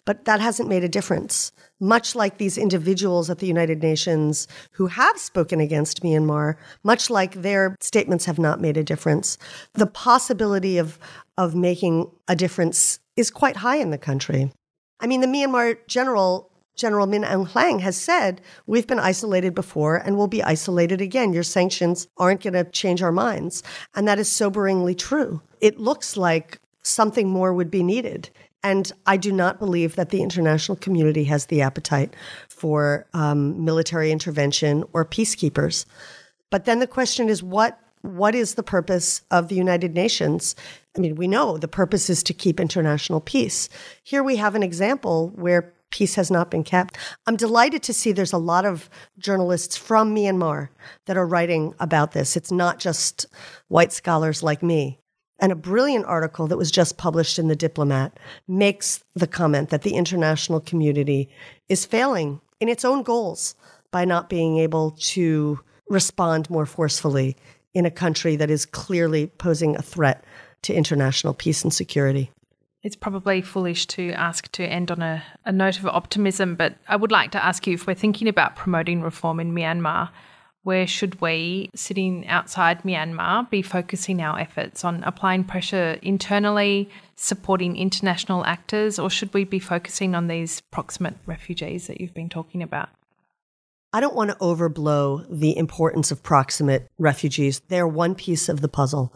But 0.05 0.25
that 0.25 0.41
hasn't 0.41 0.67
made 0.67 0.83
a 0.83 0.89
difference. 0.89 1.53
Much 1.79 2.13
like 2.15 2.37
these 2.37 2.57
individuals 2.57 3.29
at 3.29 3.39
the 3.39 3.47
United 3.47 3.81
Nations 3.81 4.47
who 4.71 4.87
have 4.87 5.17
spoken 5.17 5.61
against 5.61 6.03
Myanmar, 6.03 6.55
much 6.83 7.09
like 7.09 7.35
their 7.35 7.77
statements 7.79 8.25
have 8.25 8.39
not 8.39 8.59
made 8.59 8.75
a 8.75 8.83
difference, 8.83 9.37
the 9.73 9.87
possibility 9.87 10.77
of, 10.77 10.99
of 11.37 11.55
making 11.55 12.11
a 12.27 12.35
difference 12.35 12.99
is 13.15 13.31
quite 13.31 13.57
high 13.57 13.77
in 13.77 13.91
the 13.91 13.97
country. 13.97 14.51
I 14.99 15.07
mean, 15.07 15.21
the 15.21 15.27
Myanmar 15.27 15.77
general, 15.87 16.49
General 16.75 17.07
Min 17.07 17.23
Aung 17.23 17.47
Hlaing, 17.47 17.81
has 17.81 17.97
said, 17.97 18.41
We've 18.65 18.87
been 18.87 18.99
isolated 18.99 19.53
before 19.53 19.97
and 19.97 20.17
will 20.17 20.27
be 20.27 20.43
isolated 20.43 21.01
again. 21.01 21.33
Your 21.33 21.43
sanctions 21.43 22.07
aren't 22.17 22.41
going 22.41 22.53
to 22.53 22.63
change 22.63 23.01
our 23.01 23.11
minds. 23.11 23.63
And 23.95 24.07
that 24.07 24.19
is 24.19 24.29
soberingly 24.29 24.97
true. 24.97 25.41
It 25.61 25.79
looks 25.79 26.17
like 26.17 26.59
something 26.83 27.29
more 27.29 27.53
would 27.53 27.71
be 27.71 27.83
needed. 27.83 28.29
And 28.63 28.91
I 29.05 29.17
do 29.17 29.31
not 29.31 29.59
believe 29.59 29.95
that 29.95 30.09
the 30.09 30.21
international 30.21 30.77
community 30.77 31.25
has 31.25 31.47
the 31.47 31.61
appetite 31.61 32.15
for 32.47 33.05
um, 33.13 33.63
military 33.65 34.11
intervention 34.11 34.85
or 34.93 35.03
peacekeepers. 35.03 35.85
But 36.49 36.65
then 36.65 36.79
the 36.79 36.87
question 36.87 37.29
is 37.29 37.43
what 37.43 37.79
what 38.03 38.35
is 38.35 38.55
the 38.55 38.63
purpose 38.63 39.21
of 39.31 39.47
the 39.47 39.55
United 39.55 39.93
Nations? 39.93 40.57
I 40.95 40.99
mean, 40.99 41.15
we 41.15 41.27
know 41.27 41.57
the 41.57 41.67
purpose 41.67 42.09
is 42.09 42.21
to 42.23 42.33
keep 42.33 42.59
international 42.59 43.19
peace. 43.19 43.67
Here 44.03 44.23
we 44.23 44.35
have 44.35 44.53
an 44.55 44.63
example 44.63 45.31
where 45.35 45.73
peace 45.89 46.15
has 46.15 46.29
not 46.29 46.51
been 46.51 46.63
kept. 46.63 46.97
I'm 47.27 47.35
delighted 47.35 47.83
to 47.83 47.93
see 47.93 48.11
there's 48.11 48.33
a 48.33 48.37
lot 48.37 48.65
of 48.65 48.89
journalists 49.17 49.77
from 49.77 50.13
Myanmar 50.13 50.69
that 51.05 51.17
are 51.17 51.27
writing 51.27 51.73
about 51.79 52.11
this. 52.11 52.35
It's 52.35 52.51
not 52.51 52.79
just 52.79 53.25
white 53.67 53.93
scholars 53.93 54.43
like 54.43 54.63
me. 54.63 54.99
And 55.39 55.51
a 55.51 55.55
brilliant 55.55 56.05
article 56.05 56.47
that 56.47 56.57
was 56.57 56.71
just 56.71 56.97
published 56.97 57.37
in 57.37 57.47
The 57.47 57.55
Diplomat 57.55 58.19
makes 58.47 59.03
the 59.13 59.27
comment 59.27 59.69
that 59.69 59.81
the 59.81 59.95
international 59.95 60.61
community 60.61 61.29
is 61.69 61.85
failing 61.85 62.39
in 62.59 62.69
its 62.69 62.85
own 62.85 63.03
goals 63.03 63.55
by 63.91 64.05
not 64.05 64.29
being 64.29 64.57
able 64.57 64.91
to 64.91 65.59
respond 65.89 66.49
more 66.49 66.65
forcefully 66.65 67.35
in 67.73 67.85
a 67.85 67.91
country 67.91 68.35
that 68.35 68.49
is 68.49 68.65
clearly 68.65 69.27
posing 69.27 69.75
a 69.75 69.81
threat 69.81 70.23
to 70.63 70.73
international 70.73 71.33
peace 71.33 71.63
and 71.63 71.73
security. 71.73 72.31
It's 72.81 72.95
probably 72.97 73.41
foolish 73.41 73.85
to 73.87 74.11
ask 74.11 74.51
to 74.53 74.63
end 74.65 74.91
on 74.91 75.01
a, 75.01 75.23
a 75.45 75.53
note 75.53 75.79
of 75.79 75.85
optimism, 75.85 76.55
but 76.55 76.75
I 76.87 76.97
would 76.97 77.11
like 77.11 77.31
to 77.31 77.43
ask 77.43 77.65
you 77.65 77.75
if 77.75 77.87
we're 77.87 77.93
thinking 77.93 78.27
about 78.27 78.57
promoting 78.57 79.01
reform 79.01 79.39
in 79.39 79.55
Myanmar, 79.55 80.09
where 80.63 80.87
should 80.87 81.21
we, 81.21 81.69
sitting 81.75 82.27
outside 82.27 82.83
Myanmar, 82.83 83.49
be 83.49 83.61
focusing 83.61 84.21
our 84.21 84.37
efforts 84.39 84.83
on 84.83 85.03
applying 85.03 85.43
pressure 85.43 85.97
internally, 86.01 86.89
supporting 87.15 87.77
international 87.77 88.45
actors, 88.45 88.99
or 88.99 89.09
should 89.09 89.33
we 89.33 89.45
be 89.45 89.59
focusing 89.59 90.13
on 90.15 90.27
these 90.27 90.61
proximate 90.71 91.15
refugees 91.25 91.87
that 91.87 92.01
you've 92.01 92.13
been 92.13 92.29
talking 92.29 92.61
about? 92.61 92.89
I 93.93 93.99
don't 93.99 94.15
want 94.15 94.31
to 94.31 94.37
overblow 94.37 95.25
the 95.29 95.55
importance 95.55 96.11
of 96.11 96.23
proximate 96.23 96.89
refugees. 96.97 97.61
They're 97.67 97.87
one 97.87 98.15
piece 98.15 98.49
of 98.49 98.61
the 98.61 98.67
puzzle. 98.67 99.13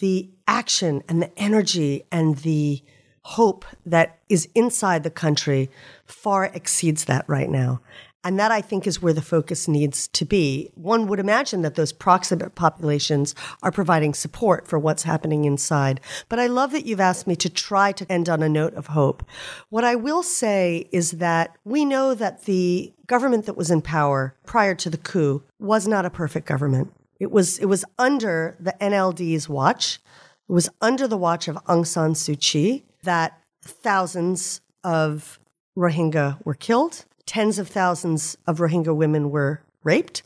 The 0.00 0.28
action 0.48 1.02
and 1.08 1.22
the 1.22 1.38
energy 1.38 2.04
and 2.10 2.36
the 2.38 2.82
hope 3.22 3.64
that 3.84 4.18
is 4.28 4.48
inside 4.54 5.04
the 5.04 5.10
country 5.10 5.70
far 6.04 6.46
exceeds 6.46 7.04
that 7.04 7.24
right 7.28 7.48
now. 7.48 7.80
And 8.26 8.40
that 8.40 8.50
I 8.50 8.60
think 8.60 8.88
is 8.88 9.00
where 9.00 9.12
the 9.12 9.22
focus 9.22 9.68
needs 9.68 10.08
to 10.08 10.24
be. 10.24 10.72
One 10.74 11.06
would 11.06 11.20
imagine 11.20 11.62
that 11.62 11.76
those 11.76 11.92
proximate 11.92 12.56
populations 12.56 13.36
are 13.62 13.70
providing 13.70 14.14
support 14.14 14.66
for 14.66 14.80
what's 14.80 15.04
happening 15.04 15.44
inside. 15.44 16.00
But 16.28 16.40
I 16.40 16.48
love 16.48 16.72
that 16.72 16.86
you've 16.86 16.98
asked 16.98 17.28
me 17.28 17.36
to 17.36 17.48
try 17.48 17.92
to 17.92 18.12
end 18.12 18.28
on 18.28 18.42
a 18.42 18.48
note 18.48 18.74
of 18.74 18.88
hope. 18.88 19.24
What 19.68 19.84
I 19.84 19.94
will 19.94 20.24
say 20.24 20.88
is 20.90 21.12
that 21.12 21.56
we 21.64 21.84
know 21.84 22.16
that 22.16 22.46
the 22.46 22.92
government 23.06 23.46
that 23.46 23.56
was 23.56 23.70
in 23.70 23.80
power 23.80 24.34
prior 24.44 24.74
to 24.74 24.90
the 24.90 24.98
coup 24.98 25.44
was 25.60 25.86
not 25.86 26.04
a 26.04 26.10
perfect 26.10 26.48
government. 26.48 26.92
It 27.20 27.30
was, 27.30 27.60
it 27.60 27.66
was 27.66 27.84
under 27.96 28.56
the 28.58 28.74
NLD's 28.80 29.48
watch. 29.48 30.00
It 30.48 30.52
was 30.52 30.68
under 30.80 31.06
the 31.06 31.16
watch 31.16 31.46
of 31.46 31.54
Aung 31.66 31.86
San 31.86 32.14
Suu 32.14 32.36
Kyi 32.40 32.86
that 33.04 33.40
thousands 33.62 34.62
of 34.82 35.38
Rohingya 35.78 36.44
were 36.44 36.54
killed 36.54 37.04
tens 37.26 37.58
of 37.58 37.68
thousands 37.68 38.36
of 38.46 38.58
Rohingya 38.58 38.94
women 38.94 39.30
were 39.30 39.60
raped, 39.84 40.22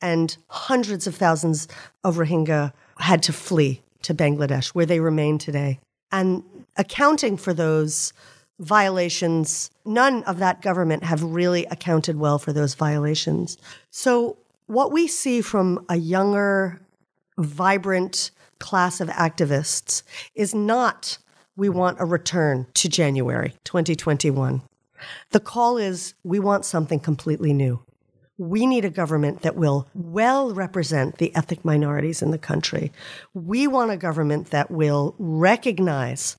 and 0.00 0.36
hundreds 0.48 1.06
of 1.06 1.14
thousands 1.14 1.68
of 2.04 2.16
Rohingya 2.16 2.72
had 2.98 3.22
to 3.24 3.32
flee 3.32 3.82
to 4.02 4.14
Bangladesh, 4.14 4.68
where 4.68 4.86
they 4.86 5.00
remain 5.00 5.38
today. 5.38 5.80
And 6.10 6.42
accounting 6.76 7.36
for 7.36 7.54
those 7.54 8.12
violations, 8.58 9.70
none 9.84 10.22
of 10.24 10.38
that 10.38 10.62
government 10.62 11.04
have 11.04 11.22
really 11.22 11.64
accounted 11.66 12.16
well 12.18 12.38
for 12.38 12.52
those 12.52 12.74
violations. 12.74 13.56
So, 13.90 14.36
what 14.66 14.92
we 14.92 15.08
see 15.08 15.40
from 15.40 15.84
a 15.88 15.96
younger, 15.96 16.80
vibrant 17.38 18.30
class 18.58 19.00
of 19.00 19.08
activists 19.08 20.02
is 20.34 20.54
not 20.54 21.18
we 21.56 21.68
want 21.68 22.00
a 22.00 22.04
return 22.04 22.66
to 22.74 22.88
January 22.88 23.54
2021. 23.64 24.62
The 25.30 25.40
call 25.40 25.76
is 25.76 26.14
we 26.24 26.38
want 26.38 26.64
something 26.64 27.00
completely 27.00 27.52
new. 27.52 27.84
We 28.38 28.66
need 28.66 28.84
a 28.84 28.90
government 28.90 29.42
that 29.42 29.56
will 29.56 29.88
well 29.94 30.54
represent 30.54 31.18
the 31.18 31.34
ethnic 31.36 31.64
minorities 31.64 32.22
in 32.22 32.30
the 32.30 32.38
country. 32.38 32.92
We 33.34 33.66
want 33.66 33.90
a 33.90 33.96
government 33.96 34.50
that 34.50 34.70
will 34.70 35.14
recognize 35.18 36.36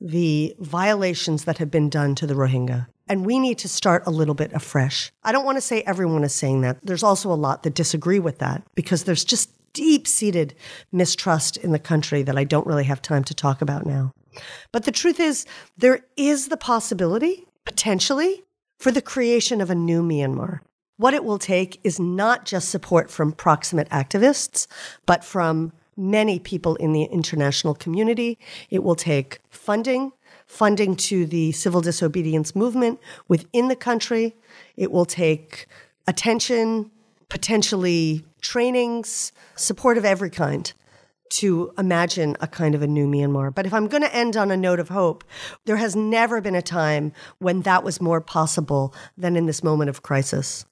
the 0.00 0.54
violations 0.58 1.44
that 1.44 1.58
have 1.58 1.70
been 1.70 1.88
done 1.88 2.14
to 2.16 2.26
the 2.26 2.34
Rohingya. 2.34 2.88
And 3.08 3.24
we 3.24 3.38
need 3.38 3.58
to 3.58 3.68
start 3.68 4.02
a 4.06 4.10
little 4.10 4.34
bit 4.34 4.52
afresh. 4.52 5.12
I 5.22 5.32
don't 5.32 5.44
want 5.44 5.56
to 5.56 5.62
say 5.62 5.82
everyone 5.82 6.24
is 6.24 6.34
saying 6.34 6.62
that. 6.62 6.78
There's 6.82 7.04
also 7.04 7.32
a 7.32 7.34
lot 7.34 7.62
that 7.62 7.74
disagree 7.74 8.18
with 8.18 8.38
that 8.38 8.62
because 8.74 9.04
there's 9.04 9.24
just 9.24 9.50
deep 9.72 10.08
seated 10.08 10.54
mistrust 10.90 11.56
in 11.58 11.70
the 11.70 11.78
country 11.78 12.22
that 12.22 12.36
I 12.36 12.44
don't 12.44 12.66
really 12.66 12.84
have 12.84 13.00
time 13.02 13.22
to 13.24 13.34
talk 13.34 13.62
about 13.62 13.86
now. 13.86 14.12
But 14.72 14.84
the 14.84 14.92
truth 14.92 15.20
is, 15.20 15.46
there 15.76 16.00
is 16.16 16.48
the 16.48 16.56
possibility 16.56 17.46
potentially 17.66 18.44
for 18.78 18.90
the 18.90 19.02
creation 19.02 19.60
of 19.60 19.68
a 19.68 19.74
new 19.74 20.02
Myanmar. 20.02 20.60
What 20.96 21.12
it 21.12 21.24
will 21.24 21.38
take 21.38 21.78
is 21.84 22.00
not 22.00 22.46
just 22.46 22.70
support 22.70 23.10
from 23.10 23.32
proximate 23.32 23.90
activists, 23.90 24.66
but 25.04 25.22
from 25.22 25.72
many 25.96 26.38
people 26.38 26.76
in 26.76 26.92
the 26.92 27.04
international 27.04 27.74
community. 27.74 28.38
It 28.70 28.82
will 28.82 28.94
take 28.94 29.40
funding, 29.50 30.12
funding 30.46 30.96
to 30.96 31.26
the 31.26 31.52
civil 31.52 31.80
disobedience 31.82 32.56
movement 32.56 32.98
within 33.28 33.68
the 33.68 33.76
country. 33.76 34.34
It 34.76 34.90
will 34.90 35.04
take 35.04 35.66
attention, 36.06 36.90
potentially 37.28 38.24
trainings, 38.40 39.32
support 39.56 39.98
of 39.98 40.04
every 40.04 40.30
kind 40.30 40.72
to 41.30 41.72
imagine 41.78 42.36
a 42.40 42.46
kind 42.46 42.74
of 42.74 42.82
a 42.82 42.86
new 42.86 43.06
Myanmar. 43.06 43.54
But 43.54 43.66
if 43.66 43.74
I'm 43.74 43.88
going 43.88 44.02
to 44.02 44.14
end 44.14 44.36
on 44.36 44.50
a 44.50 44.56
note 44.56 44.80
of 44.80 44.88
hope, 44.88 45.24
there 45.64 45.76
has 45.76 45.96
never 45.96 46.40
been 46.40 46.54
a 46.54 46.62
time 46.62 47.12
when 47.38 47.62
that 47.62 47.84
was 47.84 48.00
more 48.00 48.20
possible 48.20 48.94
than 49.16 49.36
in 49.36 49.46
this 49.46 49.62
moment 49.62 49.90
of 49.90 50.02
crisis. 50.02 50.64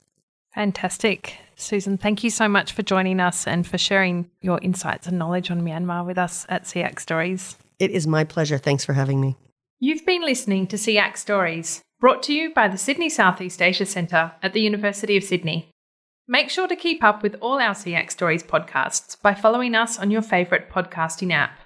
Fantastic. 0.55 1.39
Susan, 1.57 1.99
thank 1.99 2.23
you 2.23 2.31
so 2.31 2.49
much 2.49 2.73
for 2.73 2.83
joining 2.83 3.21
us 3.21 3.47
and 3.47 3.67
for 3.67 3.79
sharing 3.79 4.31
your 4.41 4.59
insights 4.63 5.07
and 5.07 5.19
knowledge 5.19 5.51
on 5.51 5.63
Myanmar 5.63 6.07
with 6.07 6.19
us 6.19 6.47
at 6.49 6.65
SEAC 6.65 7.01
Stories. 7.01 7.57
It 7.79 7.91
is 7.91 8.07
my 8.07 8.25
pleasure. 8.25 8.59
Thanks 8.59 8.85
for 8.85 8.93
having 8.93 9.21
me. 9.21 9.37
You've 9.81 10.07
been 10.07 10.23
listening 10.23 10.67
to 10.69 10.77
SEAC 10.77 11.17
Stories, 11.17 11.83
brought 12.01 12.23
to 12.25 12.33
you 12.33 12.55
by 12.55 12.69
the 12.69 12.79
Sydney 12.79 13.09
Southeast 13.09 13.61
Asia 13.61 13.85
Centre 13.85 14.33
at 14.43 14.53
the 14.53 14.61
University 14.61 15.17
of 15.17 15.25
Sydney. 15.25 15.69
Make 16.27 16.49
sure 16.49 16.67
to 16.67 16.75
keep 16.75 17.05
up 17.05 17.23
with 17.23 17.37
all 17.43 17.61
our 17.61 17.75
SEAC 17.75 18.11
Stories 18.11 18.43
podcasts 18.43 19.21
by 19.21 19.35
following 19.35 19.75
us 19.75 19.99
on 19.99 20.11
your 20.11 20.23
favourite 20.23 20.71
podcasting 20.71 21.33
app. 21.33 21.59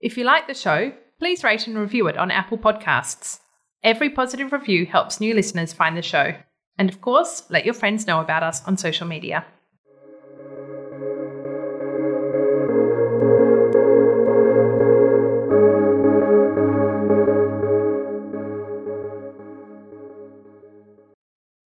If 0.00 0.16
you 0.16 0.24
like 0.24 0.46
the 0.46 0.54
show, 0.54 0.94
please 1.18 1.44
rate 1.44 1.66
and 1.66 1.76
review 1.76 2.06
it 2.06 2.16
on 2.16 2.30
Apple 2.30 2.56
Podcasts. 2.56 3.40
Every 3.82 4.08
positive 4.08 4.52
review 4.52 4.86
helps 4.86 5.20
new 5.20 5.34
listeners 5.34 5.74
find 5.74 5.98
the 5.98 6.02
show. 6.02 6.34
And 6.78 6.88
of 6.88 7.02
course, 7.02 7.42
let 7.50 7.66
your 7.66 7.74
friends 7.74 8.06
know 8.06 8.22
about 8.22 8.42
us 8.42 8.66
on 8.66 8.78
social 8.78 9.06
media. 9.06 9.44